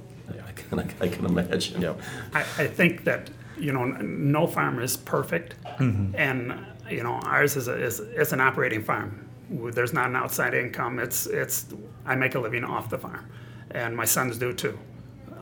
I 0.48 0.51
can, 0.51 0.79
I 1.01 1.08
can 1.08 1.25
imagine. 1.25 1.82
Yep. 1.82 2.00
I, 2.34 2.39
I 2.39 2.68
think 2.68 3.03
that 3.06 3.29
you 3.58 3.74
know 3.74 3.86
no 3.86 4.48
farm 4.48 4.79
is 4.79 4.98
perfect, 4.98 5.56
and 5.79 6.65
you 6.89 7.03
know 7.03 7.20
ours 7.24 7.56
is, 7.56 7.68
a, 7.68 7.74
is 7.74 8.00
is 8.00 8.34
an 8.34 8.41
operating 8.41 8.84
farm. 8.84 9.27
There's 9.50 9.94
not 9.94 10.10
an 10.10 10.15
outside 10.15 10.53
income. 10.53 11.00
It's 11.00 11.25
it's 11.25 11.68
I 12.06 12.15
make 12.15 12.36
a 12.36 12.39
living 12.39 12.63
off 12.63 12.89
the 12.89 12.98
farm, 12.98 13.25
and 13.72 13.96
my 13.96 14.06
sons 14.06 14.38
do 14.38 14.53
too. 14.53 14.77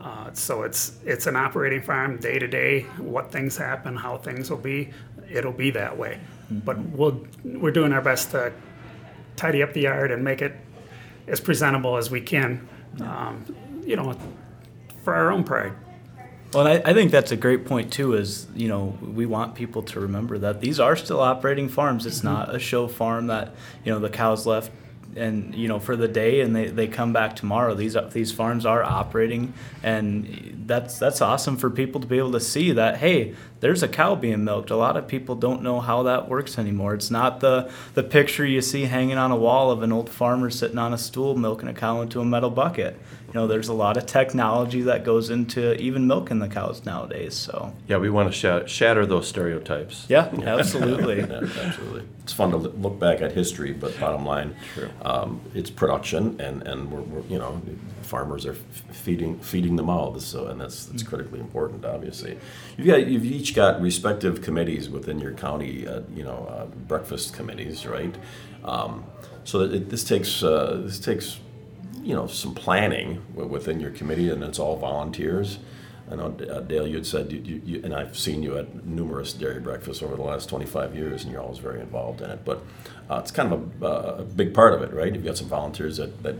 Uh, 0.00 0.32
so 0.32 0.62
it's 0.62 0.98
it's 1.04 1.26
an 1.26 1.36
operating 1.36 1.82
farm 1.82 2.16
day 2.18 2.38
to 2.38 2.46
day. 2.46 2.82
What 2.98 3.30
things 3.30 3.56
happen, 3.56 3.96
how 3.96 4.16
things 4.18 4.50
will 4.50 4.58
be, 4.58 4.90
it'll 5.30 5.52
be 5.52 5.70
that 5.72 5.96
way. 5.96 6.20
But 6.50 6.78
we'll 6.78 7.26
we're 7.44 7.72
doing 7.72 7.92
our 7.92 8.00
best 8.00 8.30
to 8.30 8.52
tidy 9.36 9.62
up 9.62 9.72
the 9.72 9.82
yard 9.82 10.10
and 10.10 10.24
make 10.24 10.42
it 10.42 10.56
as 11.28 11.40
presentable 11.40 11.96
as 11.96 12.10
we 12.10 12.20
can. 12.20 12.68
Um, 13.00 13.44
you 13.84 13.96
know, 13.96 14.16
for 15.02 15.14
our 15.14 15.30
own 15.30 15.44
pride. 15.44 15.72
Well, 16.52 16.66
and 16.66 16.84
I, 16.84 16.90
I 16.90 16.94
think 16.94 17.10
that's 17.10 17.30
a 17.30 17.36
great 17.36 17.66
point 17.66 17.92
too. 17.92 18.14
Is 18.14 18.46
you 18.54 18.68
know 18.68 18.98
we 19.02 19.26
want 19.26 19.54
people 19.54 19.82
to 19.84 20.00
remember 20.00 20.38
that 20.38 20.60
these 20.60 20.80
are 20.80 20.96
still 20.96 21.20
operating 21.20 21.68
farms. 21.68 22.06
It's 22.06 22.24
not 22.24 22.54
a 22.54 22.58
show 22.58 22.88
farm 22.88 23.26
that 23.26 23.54
you 23.84 23.92
know 23.92 23.98
the 23.98 24.10
cows 24.10 24.46
left 24.46 24.70
and 25.18 25.54
you 25.54 25.68
know 25.68 25.78
for 25.78 25.96
the 25.96 26.08
day 26.08 26.40
and 26.40 26.54
they, 26.56 26.66
they 26.68 26.86
come 26.86 27.12
back 27.12 27.36
tomorrow. 27.36 27.74
These 27.74 27.96
these 28.12 28.32
farms 28.32 28.64
are 28.64 28.82
operating, 28.82 29.52
and 29.82 30.64
that's 30.66 30.98
that's 30.98 31.20
awesome 31.20 31.56
for 31.56 31.70
people 31.70 32.00
to 32.00 32.06
be 32.06 32.18
able 32.18 32.32
to 32.32 32.40
see 32.40 32.72
that 32.72 32.98
hey, 32.98 33.34
there's 33.60 33.82
a 33.82 33.88
cow 33.88 34.14
being 34.14 34.44
milked. 34.44 34.70
A 34.70 34.76
lot 34.76 34.96
of 34.96 35.08
people 35.08 35.34
don't 35.34 35.62
know 35.62 35.80
how 35.80 36.04
that 36.04 36.28
works 36.28 36.58
anymore. 36.58 36.94
It's 36.94 37.10
not 37.10 37.40
the 37.40 37.70
the 37.94 38.02
picture 38.02 38.46
you 38.46 38.60
see 38.62 38.84
hanging 38.84 39.18
on 39.18 39.30
a 39.30 39.36
wall 39.36 39.70
of 39.70 39.82
an 39.82 39.92
old 39.92 40.08
farmer 40.10 40.50
sitting 40.50 40.78
on 40.78 40.92
a 40.94 40.98
stool 40.98 41.36
milking 41.36 41.68
a 41.68 41.74
cow 41.74 42.00
into 42.00 42.20
a 42.20 42.24
metal 42.24 42.50
bucket. 42.50 42.98
You 43.28 43.34
know, 43.34 43.46
there's 43.46 43.68
a 43.68 43.74
lot 43.74 43.98
of 43.98 44.06
technology 44.06 44.80
that 44.82 45.04
goes 45.04 45.28
into 45.28 45.74
even 45.78 46.06
milking 46.06 46.38
the 46.38 46.48
cows 46.48 46.86
nowadays. 46.86 47.34
So 47.34 47.74
Yeah, 47.86 47.98
we 47.98 48.08
want 48.08 48.32
to 48.32 48.32
shatter, 48.32 48.66
shatter 48.66 49.04
those 49.04 49.28
stereotypes. 49.28 50.06
yeah, 50.08 50.30
absolutely. 50.46 51.18
Yeah, 51.28 51.42
absolutely. 51.62 52.04
It's 52.22 52.32
fun 52.32 52.50
to 52.52 52.56
look 52.56 52.98
back 52.98 53.20
at 53.20 53.32
history, 53.32 53.72
but 53.74 53.98
bottom 54.00 54.24
line, 54.24 54.54
um, 55.02 55.07
it's 55.54 55.70
production, 55.70 56.40
and 56.40 56.62
and 56.62 56.90
we're, 56.90 57.00
we're 57.00 57.26
you 57.28 57.38
know 57.38 57.60
farmers 58.02 58.44
are 58.46 58.54
feeding 58.54 59.38
feeding 59.40 59.76
the 59.76 59.82
mouths, 59.82 60.26
so 60.26 60.46
and 60.48 60.60
that's 60.60 60.86
that's 60.86 61.02
critically 61.02 61.40
important. 61.40 61.84
Obviously, 61.84 62.38
you've 62.76 62.86
got 62.86 63.06
you've 63.06 63.24
each 63.24 63.54
got 63.54 63.80
respective 63.80 64.42
committees 64.42 64.90
within 64.90 65.18
your 65.18 65.32
county, 65.32 65.86
uh, 65.86 66.02
you 66.14 66.24
know, 66.24 66.46
uh, 66.50 66.66
breakfast 66.86 67.34
committees, 67.34 67.86
right? 67.86 68.14
Um, 68.64 69.04
so 69.44 69.60
it, 69.60 69.88
this 69.88 70.04
takes 70.04 70.42
uh, 70.42 70.82
this 70.84 70.98
takes 70.98 71.40
you 72.02 72.14
know 72.14 72.26
some 72.26 72.54
planning 72.54 73.22
within 73.34 73.80
your 73.80 73.90
committee, 73.90 74.30
and 74.30 74.42
it's 74.42 74.58
all 74.58 74.76
volunteers. 74.76 75.58
I 76.10 76.14
know 76.16 76.34
uh, 76.50 76.60
Dale, 76.60 76.86
you 76.86 76.96
had 76.96 77.06
said, 77.06 77.32
you, 77.32 77.38
you, 77.40 77.62
you, 77.64 77.80
and 77.84 77.94
I've 77.94 78.18
seen 78.18 78.42
you 78.42 78.56
at 78.56 78.86
numerous 78.86 79.32
dairy 79.32 79.60
breakfasts 79.60 80.02
over 80.02 80.16
the 80.16 80.22
last 80.22 80.48
25 80.48 80.94
years, 80.94 81.24
and 81.24 81.32
you're 81.32 81.42
always 81.42 81.58
very 81.58 81.80
involved 81.80 82.20
in 82.22 82.30
it. 82.30 82.44
But 82.44 82.62
uh, 83.10 83.20
it's 83.22 83.30
kind 83.30 83.52
of 83.52 83.82
a, 83.82 83.86
uh, 83.86 84.16
a 84.20 84.24
big 84.24 84.54
part 84.54 84.74
of 84.74 84.82
it, 84.82 84.92
right? 84.92 85.12
You've 85.14 85.24
got 85.24 85.36
some 85.36 85.48
volunteers 85.48 85.98
that, 85.98 86.22
that, 86.22 86.36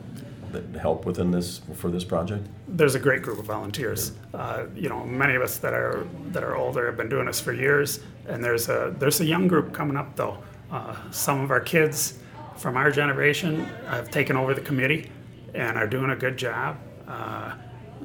that 0.52 0.80
help 0.80 1.04
within 1.04 1.30
this 1.30 1.60
for 1.74 1.90
this 1.90 2.04
project. 2.04 2.46
there's 2.66 2.94
a 2.94 2.98
great 2.98 3.22
group 3.22 3.38
of 3.38 3.44
volunteers. 3.44 4.12
Uh, 4.32 4.64
you 4.74 4.88
know, 4.88 5.04
many 5.04 5.34
of 5.34 5.42
us 5.42 5.58
that 5.58 5.74
are 5.74 6.06
that 6.32 6.42
are 6.42 6.56
older 6.56 6.86
have 6.86 6.96
been 6.96 7.08
doing 7.08 7.26
this 7.26 7.40
for 7.40 7.52
years, 7.52 8.00
and 8.26 8.42
there's 8.42 8.68
a 8.68 8.94
there's 8.98 9.20
a 9.20 9.24
young 9.26 9.48
group 9.48 9.74
coming 9.74 9.96
up 9.96 10.16
though. 10.16 10.38
Uh, 10.70 10.96
some 11.10 11.40
of 11.40 11.50
our 11.50 11.60
kids 11.60 12.18
from 12.56 12.76
our 12.76 12.90
generation 12.90 13.64
have 13.86 14.10
taken 14.10 14.36
over 14.36 14.54
the 14.54 14.60
committee 14.60 15.10
and 15.54 15.76
are 15.76 15.86
doing 15.86 16.10
a 16.10 16.16
good 16.16 16.36
job. 16.36 16.76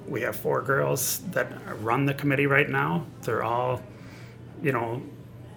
We 0.07 0.21
have 0.21 0.35
four 0.35 0.61
girls 0.61 1.19
that 1.31 1.51
run 1.81 2.05
the 2.05 2.13
committee 2.13 2.47
right 2.47 2.69
now. 2.69 3.05
They're 3.21 3.43
all, 3.43 3.81
you 4.61 4.71
know, 4.71 5.01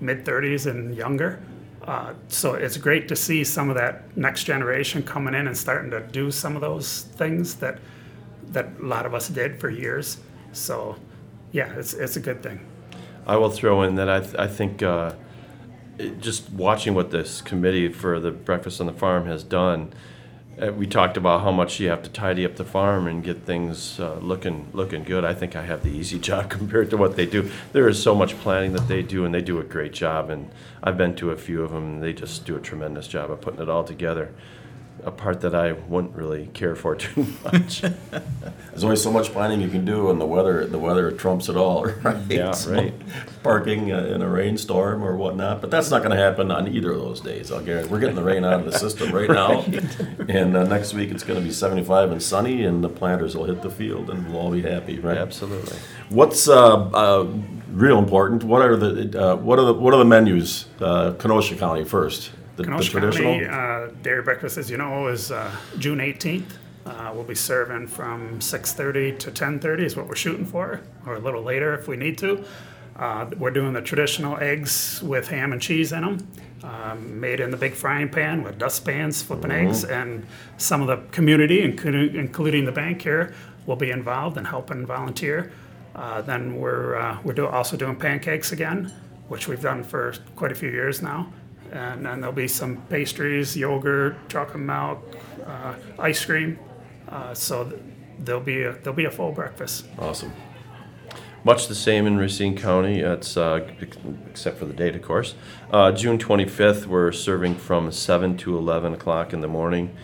mid 0.01 0.25
30s 0.25 0.71
and 0.71 0.95
younger. 0.95 1.41
Uh, 1.83 2.15
so 2.29 2.55
it's 2.55 2.77
great 2.77 3.07
to 3.09 3.17
see 3.17 3.45
some 3.45 3.71
of 3.71 3.77
that 3.77 4.17
next 4.17 4.45
generation 4.45 5.03
coming 5.03 5.35
in 5.35 5.47
and 5.47 5.57
starting 5.57 5.91
to 5.91 6.01
do 6.01 6.31
some 6.31 6.57
of 6.57 6.63
those 6.63 7.03
things 7.03 7.57
that 7.57 7.79
that 8.49 8.69
a 8.81 8.85
lot 8.85 9.07
of 9.07 9.15
us 9.15 9.29
did 9.29 9.61
for 9.61 9.71
years. 9.71 10.19
So, 10.53 10.97
yeah, 11.53 11.73
it's 11.75 11.95
it's 11.95 12.17
a 12.17 12.21
good 12.21 12.43
thing. 12.43 12.61
I 13.27 13.37
will 13.37 13.51
throw 13.51 13.83
in 13.83 13.97
that 13.97 14.09
I, 14.09 14.21
th- 14.21 14.37
I 14.37 14.47
think 14.47 14.83
uh, 14.83 15.13
just 16.21 16.51
watching 16.51 16.95
what 16.95 17.11
this 17.11 17.41
committee 17.41 17.93
for 17.93 18.21
the 18.21 18.31
Breakfast 18.31 18.81
on 18.81 18.87
the 18.87 18.93
Farm 18.93 19.27
has 19.27 19.43
done, 19.43 19.93
uh, 20.61 20.73
we 20.73 20.87
talked 20.87 21.17
about 21.17 21.43
how 21.43 21.51
much 21.51 21.79
you 21.81 21.89
have 21.89 22.03
to 22.03 22.11
tidy 22.11 22.45
up 22.45 22.57
the 22.57 22.65
farm 22.65 23.07
and 23.07 23.23
get 23.23 23.43
things 23.43 24.01
uh, 24.01 24.15
looking 24.21 24.69
looking 24.73 25.05
good. 25.05 25.25
I 25.25 25.35
think 25.35 25.55
I 25.55 25.63
have 25.63 25.83
the 25.83 25.91
easy 25.91 26.19
job 26.31 26.49
compared 26.49 26.91
to 26.91 26.97
what 26.97 27.17
they 27.17 27.27
do. 27.27 27.51
There 27.73 27.89
is 27.89 28.03
so 28.03 28.15
much 28.15 28.39
planning 28.39 28.73
that 28.73 28.89
they 28.89 29.03
do, 29.03 29.25
and 29.25 29.35
they 29.35 29.43
do 29.43 29.59
a 29.59 29.65
great 29.65 29.93
job. 29.93 30.31
And 30.31 30.51
I've 30.83 30.97
been 30.97 31.15
to 31.17 31.31
a 31.31 31.37
few 31.37 31.63
of 31.63 31.73
them, 31.73 31.85
and 31.85 32.03
they 32.03 32.13
just 32.13 32.45
do 32.45 32.57
a 32.57 32.61
tremendous 32.61 33.07
job 33.07 33.31
of 33.31 33.41
putting 33.41 33.61
it 33.61 33.69
all 33.69 33.85
together. 33.85 34.33
A 35.05 35.11
part 35.11 35.41
that 35.43 35.55
I 35.55 35.73
wouldn't 35.73 36.17
really 36.17 36.49
care 36.53 36.75
for 36.75 36.97
too 37.07 37.27
much. 37.45 37.83
There's 37.83 38.85
only 38.85 38.97
so 38.97 39.11
much 39.13 39.29
planning 39.31 39.61
you 39.61 39.69
can 39.69 39.85
do, 39.85 40.11
and 40.11 40.21
the 40.21 40.27
weather 40.27 40.67
the 40.67 40.79
weather 40.79 41.11
trumps 41.13 41.49
it 41.49 41.57
all, 41.57 41.85
right? 42.03 42.17
Yeah, 42.29 42.51
So, 42.51 42.73
right. 42.73 42.93
Parking 43.43 43.93
uh, 43.93 43.99
in 44.07 44.21
a 44.23 44.29
rainstorm 44.29 45.05
or 45.05 45.17
whatnot, 45.17 45.61
but 45.61 45.71
that's 45.71 45.91
not 45.91 45.99
going 46.03 46.11
to 46.11 46.23
happen 46.23 46.51
on 46.51 46.67
either 46.69 46.91
of 46.93 46.99
those 46.99 47.21
days. 47.21 47.53
I'll 47.53 47.63
guarantee. 47.63 47.91
We're 47.91 48.01
getting 48.01 48.17
the 48.17 48.23
rain 48.25 48.45
out 48.45 48.55
of 48.55 48.65
the 48.65 48.77
system 48.77 49.13
right 49.13 49.31
now, 49.31 49.61
and 50.29 50.57
uh, 50.57 50.65
next 50.65 50.93
week 50.95 51.11
it's 51.11 51.23
going 51.23 51.39
to 51.39 51.45
be 51.45 51.53
75 51.53 52.11
and 52.11 52.23
sunny, 52.23 52.65
and 52.65 52.83
the 52.83 52.89
planters 52.89 53.37
will 53.37 53.45
hit 53.45 53.63
the 53.63 53.71
field, 53.71 54.11
and 54.11 54.27
we'll 54.29 54.41
all 54.41 54.51
be 54.51 54.63
happy, 54.63 54.99
right? 54.99 55.17
Absolutely. 55.19 55.77
What's 56.09 56.49
uh, 56.49 56.77
uh, 56.91 57.27
real 57.71 57.99
important? 57.99 58.43
What 58.45 58.63
are 58.63 58.77
the 58.77 59.21
uh, 59.33 59.37
what 59.37 59.59
are 59.61 59.67
the 59.67 59.75
what 59.75 59.95
are 59.95 59.99
the 59.99 60.05
menus? 60.05 60.67
Uh, 60.81 61.13
Kenosha 61.13 61.55
County 61.57 61.85
first. 61.85 62.31
The, 62.57 62.63
the 62.63 62.69
Kenosha 62.69 62.91
traditional. 62.91 63.39
County 63.41 63.47
uh, 63.47 63.89
Dairy 64.03 64.23
Breakfast, 64.23 64.57
as 64.57 64.71
you 64.71 64.79
know, 64.79 65.09
is 65.09 65.31
uh, 65.31 65.55
June 65.79 65.99
18th. 65.99 66.53
Uh, 66.87 67.11
we'll 67.15 67.25
be 67.25 67.35
serving 67.35 67.87
from 67.87 68.39
6:30 68.39 69.19
to 69.19 69.31
10:30 69.31 69.81
is 69.81 69.97
what 69.97 70.09
we're 70.09 70.15
shooting 70.15 70.47
for, 70.47 70.81
or 71.05 71.17
a 71.17 71.19
little 71.19 71.43
later 71.43 71.75
if 71.75 71.89
we 71.89 71.97
need 71.97 72.17
to. 72.19 72.45
Uh, 72.97 73.27
we're 73.39 73.51
doing 73.51 73.75
the 73.75 73.83
traditional 73.83 74.39
eggs 74.39 75.03
with 75.03 75.29
ham 75.29 75.53
and 75.53 75.61
cheese 75.61 75.93
in 75.93 76.01
them, 76.01 76.27
um, 76.63 77.21
made 77.21 77.41
in 77.41 77.51
the 77.51 77.57
big 77.57 77.75
frying 77.75 78.09
pan 78.09 78.43
with 78.43 78.57
dustpans 78.57 79.21
flipping 79.21 79.51
eggs, 79.51 79.85
and 79.85 80.25
some 80.57 80.81
of 80.81 80.87
the 80.87 80.97
community, 81.11 81.61
including, 81.63 82.15
including 82.15 82.65
the 82.65 82.73
bank 82.73 83.03
here, 83.03 83.35
will 83.67 83.77
be 83.77 83.91
involved 83.91 84.39
and 84.39 84.47
helping 84.47 84.87
volunteer. 84.87 85.53
Uh, 85.95 86.23
then 86.23 86.57
we're 86.57 86.95
uh, 86.95 87.19
we're 87.23 87.35
do, 87.35 87.47
also 87.47 87.77
doing 87.77 87.97
pancakes 87.97 88.53
again, 88.53 88.93
which 89.29 89.49
we've 89.49 89.61
done 89.61 89.83
for 89.83 90.15
quite 90.37 90.53
a 90.53 90.55
few 90.55 90.71
years 90.71 91.03
now. 91.03 91.31
And 91.73 92.05
then 92.07 92.21
there'll 92.21 92.35
be 92.35 92.49
some 92.49 92.77
pastries, 92.89 93.57
yogurt, 93.57 94.17
chocolate 94.29 94.61
milk, 94.61 95.17
uh, 95.47 95.75
ice 95.99 96.25
cream. 96.25 96.59
Uh, 97.09 97.35
so 97.35 97.65
th- 97.65 97.81
there'll 98.19 98.41
be 98.41 98.63
a, 98.63 98.73
there'll 98.73 98.93
be 98.95 99.05
a 99.05 99.11
full 99.11 99.33
breakfast. 99.33 99.87
Awesome. 99.99 100.33
much 101.45 101.69
the 101.69 101.75
same 101.75 102.07
in 102.07 102.17
Racine 102.17 102.57
County. 102.57 103.01
It's 103.01 103.37
uh, 103.37 103.67
except 104.29 104.59
for 104.59 104.65
the 104.65 104.73
date, 104.73 104.97
of 104.97 105.03
course. 105.03 105.35
Uh, 105.71 105.93
June 105.93 106.19
25th, 106.19 106.87
we're 106.87 107.13
serving 107.13 107.57
from 107.57 107.93
7 107.93 108.37
to 108.39 108.57
11 108.57 108.95
o'clock 108.95 109.33
in 109.33 109.41
the 109.41 109.49
morning. 109.49 109.95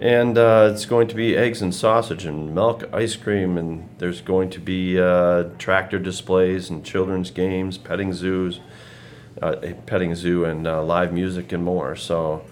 And 0.00 0.36
uh, 0.36 0.70
it's 0.72 0.84
going 0.84 1.06
to 1.08 1.14
be 1.14 1.36
eggs 1.36 1.62
and 1.62 1.72
sausage 1.72 2.24
and 2.24 2.52
milk, 2.52 2.82
ice 2.92 3.14
cream, 3.14 3.56
and 3.56 3.88
there's 3.98 4.20
going 4.20 4.50
to 4.50 4.58
be 4.58 5.00
uh, 5.00 5.44
tractor 5.58 6.00
displays 6.00 6.70
and 6.70 6.84
children's 6.84 7.30
games, 7.30 7.78
petting 7.78 8.12
zoos, 8.12 8.58
petting 9.86 10.14
zoo, 10.14 10.44
and 10.44 10.66
uh, 10.66 10.82
live 10.82 11.12
music 11.12 11.52
and 11.52 11.64
more. 11.64 11.96
So 11.96 12.44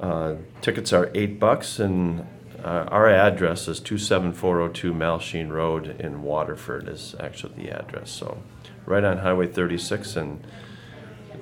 uh, 0.00 0.36
tickets 0.60 0.92
are 0.92 1.10
eight 1.14 1.38
bucks, 1.38 1.78
and 1.78 2.26
uh, 2.62 2.86
our 2.88 3.08
address 3.08 3.68
is 3.68 3.80
27402 3.80 4.92
Malchine 4.92 5.50
Road 5.50 6.00
in 6.00 6.22
Waterford 6.22 6.88
is 6.88 7.14
actually 7.20 7.62
the 7.62 7.70
address. 7.70 8.10
So 8.10 8.42
right 8.86 9.04
on 9.04 9.18
Highway 9.18 9.46
36, 9.46 10.16
and 10.16 10.46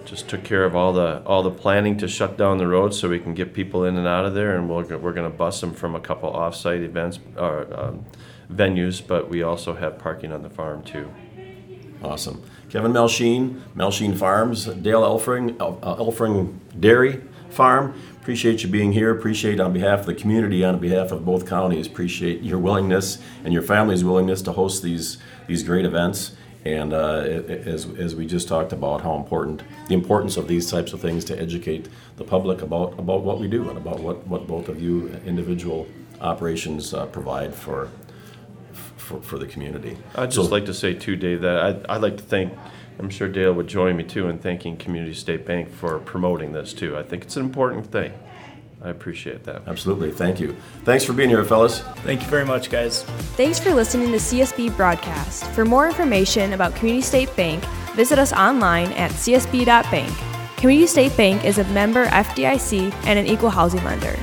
just 0.05 0.29
took 0.29 0.43
care 0.43 0.65
of 0.65 0.75
all 0.75 0.93
the 0.93 1.23
all 1.25 1.43
the 1.43 1.51
planning 1.51 1.97
to 1.99 2.09
shut 2.09 2.37
down 2.37 2.59
the 2.59 2.67
road 2.67 2.93
so 2.93 3.09
we 3.09 3.21
can 3.21 3.35
get 3.35 3.55
people 3.55 3.85
in 3.85 3.97
and 3.97 4.07
out 4.07 4.25
of 4.25 4.35
there, 4.35 4.57
and 4.57 4.69
we're 4.69 4.97
we're 4.99 5.13
going 5.13 5.31
to 5.31 5.37
bus 5.37 5.61
them 5.61 5.73
from 5.73 5.95
a 5.95 6.01
couple 6.01 6.29
off-site 6.29 6.81
events 6.81 7.19
or 7.37 7.69
um, 7.73 8.05
venues, 8.53 9.05
but 9.05 9.29
we 9.29 9.43
also 9.43 9.75
have 9.75 9.99
parking 9.99 10.33
on 10.33 10.43
the 10.43 10.51
farm 10.51 10.83
too. 10.83 11.11
Awesome. 12.03 12.43
Kevin 12.69 12.93
Malchine, 12.93 13.61
Malchine 13.77 14.17
Farms, 14.17 14.65
Dale 14.65 15.03
Elfring, 15.03 15.61
El- 15.61 15.79
uh, 15.83 15.97
Elfring 15.97 16.59
Dairy 16.79 17.21
Farm. 17.51 17.95
Appreciate 18.21 18.63
you 18.63 18.69
being 18.69 18.93
here. 18.93 19.11
Appreciate 19.11 19.61
on 19.61 19.73
behalf 19.73 20.01
of 20.01 20.07
the 20.07 20.15
community, 20.15 20.65
on 20.65 20.79
behalf 20.79 21.13
of 21.13 21.25
both 21.25 21.47
counties, 21.47 21.87
appreciate 21.87 22.41
your 22.43 22.59
willingness 22.59 23.19
and 23.45 23.53
your 23.53 23.63
family's 23.63 24.05
willingness 24.05 24.43
to 24.43 24.53
host 24.53 24.83
these 24.83 25.19
these 25.47 25.63
great 25.63 25.85
events. 25.85 26.37
And 26.65 26.93
uh, 26.93 27.17
as, 27.17 27.87
as 27.99 28.15
we 28.15 28.25
just 28.25 28.47
talked 28.47 28.73
about, 28.73 29.01
how 29.01 29.17
important 29.17 29.63
the 29.89 29.95
importance 29.95 30.37
of 30.37 30.47
these 30.47 30.71
types 30.71 30.93
of 30.93 31.01
things 31.01 31.25
to 31.27 31.39
educate 31.39 31.89
the 32.17 32.25
public 32.25 32.63
about 32.63 32.99
about 32.99 33.23
what 33.23 33.41
we 33.41 33.49
do 33.49 33.69
and 33.69 33.77
about 33.77 33.99
what, 33.99 34.25
what 34.29 34.47
both 34.47 34.69
of 34.69 34.81
you 34.81 35.09
individual 35.27 35.89
operations 36.21 36.95
uh, 36.95 37.07
provide 37.07 37.53
for, 37.53 37.91
for 39.21 39.23
for 39.23 39.39
the 39.39 39.47
community. 39.47 39.97
I'd 40.15 40.31
just 40.31 40.49
So- 40.49 40.53
like 40.55 40.67
to 40.67 40.75
say 40.75 40.95
too, 40.95 41.17
Dave, 41.17 41.41
that 41.43 41.59
I'd, 41.59 41.87
I'd 41.89 42.03
like 42.03 42.17
to 42.19 42.23
thank, 42.23 42.53
I'm 42.99 43.11
sure 43.11 43.29
Dale 43.29 43.53
would 43.53 43.67
join 43.67 43.97
me 43.97 44.05
too 44.05 44.29
in 44.29 44.39
thanking 44.39 44.77
Community 44.77 45.15
State 45.15 45.45
Bank 45.47 45.71
for 45.71 45.99
promoting 45.99 46.53
this 46.53 46.73
too. 46.73 46.97
I 46.97 47.03
think 47.03 47.23
it's 47.25 47.37
an 47.37 47.45
important 47.45 47.87
thing. 47.87 48.13
I 48.85 48.89
appreciate 48.91 49.45
that. 49.45 49.63
Absolutely. 49.69 50.11
Thank 50.11 50.41
you. 50.41 50.57
Thanks 50.85 51.05
for 51.05 51.13
being 51.13 51.29
here, 51.29 51.45
fellas. 51.45 51.83
Thank 52.05 52.21
you 52.23 52.27
very 52.29 52.45
much, 52.45 52.69
guys. 52.69 53.05
Thanks 53.37 53.61
for 53.61 53.73
listening 53.73 54.11
to 54.11 54.19
CSB 54.19 54.77
Broadcast. 54.77 55.45
For 55.53 55.65
more 55.65 55.87
information 55.87 56.53
about 56.53 56.75
Community 56.75 57.01
State 57.03 57.35
Bank, 57.37 57.65
visit 57.95 58.19
us 58.19 58.33
online 58.33 58.91
at 58.95 59.13
csb.bank. 59.13 60.13
Community 60.57 60.87
State 60.89 61.17
Bank 61.17 61.45
is 61.45 61.59
a 61.59 61.65
member 61.71 62.07
FDIC 62.07 62.93
and 63.07 63.19
an 63.21 63.27
equal 63.27 63.51
housing 63.51 63.83
lender. 63.85 64.17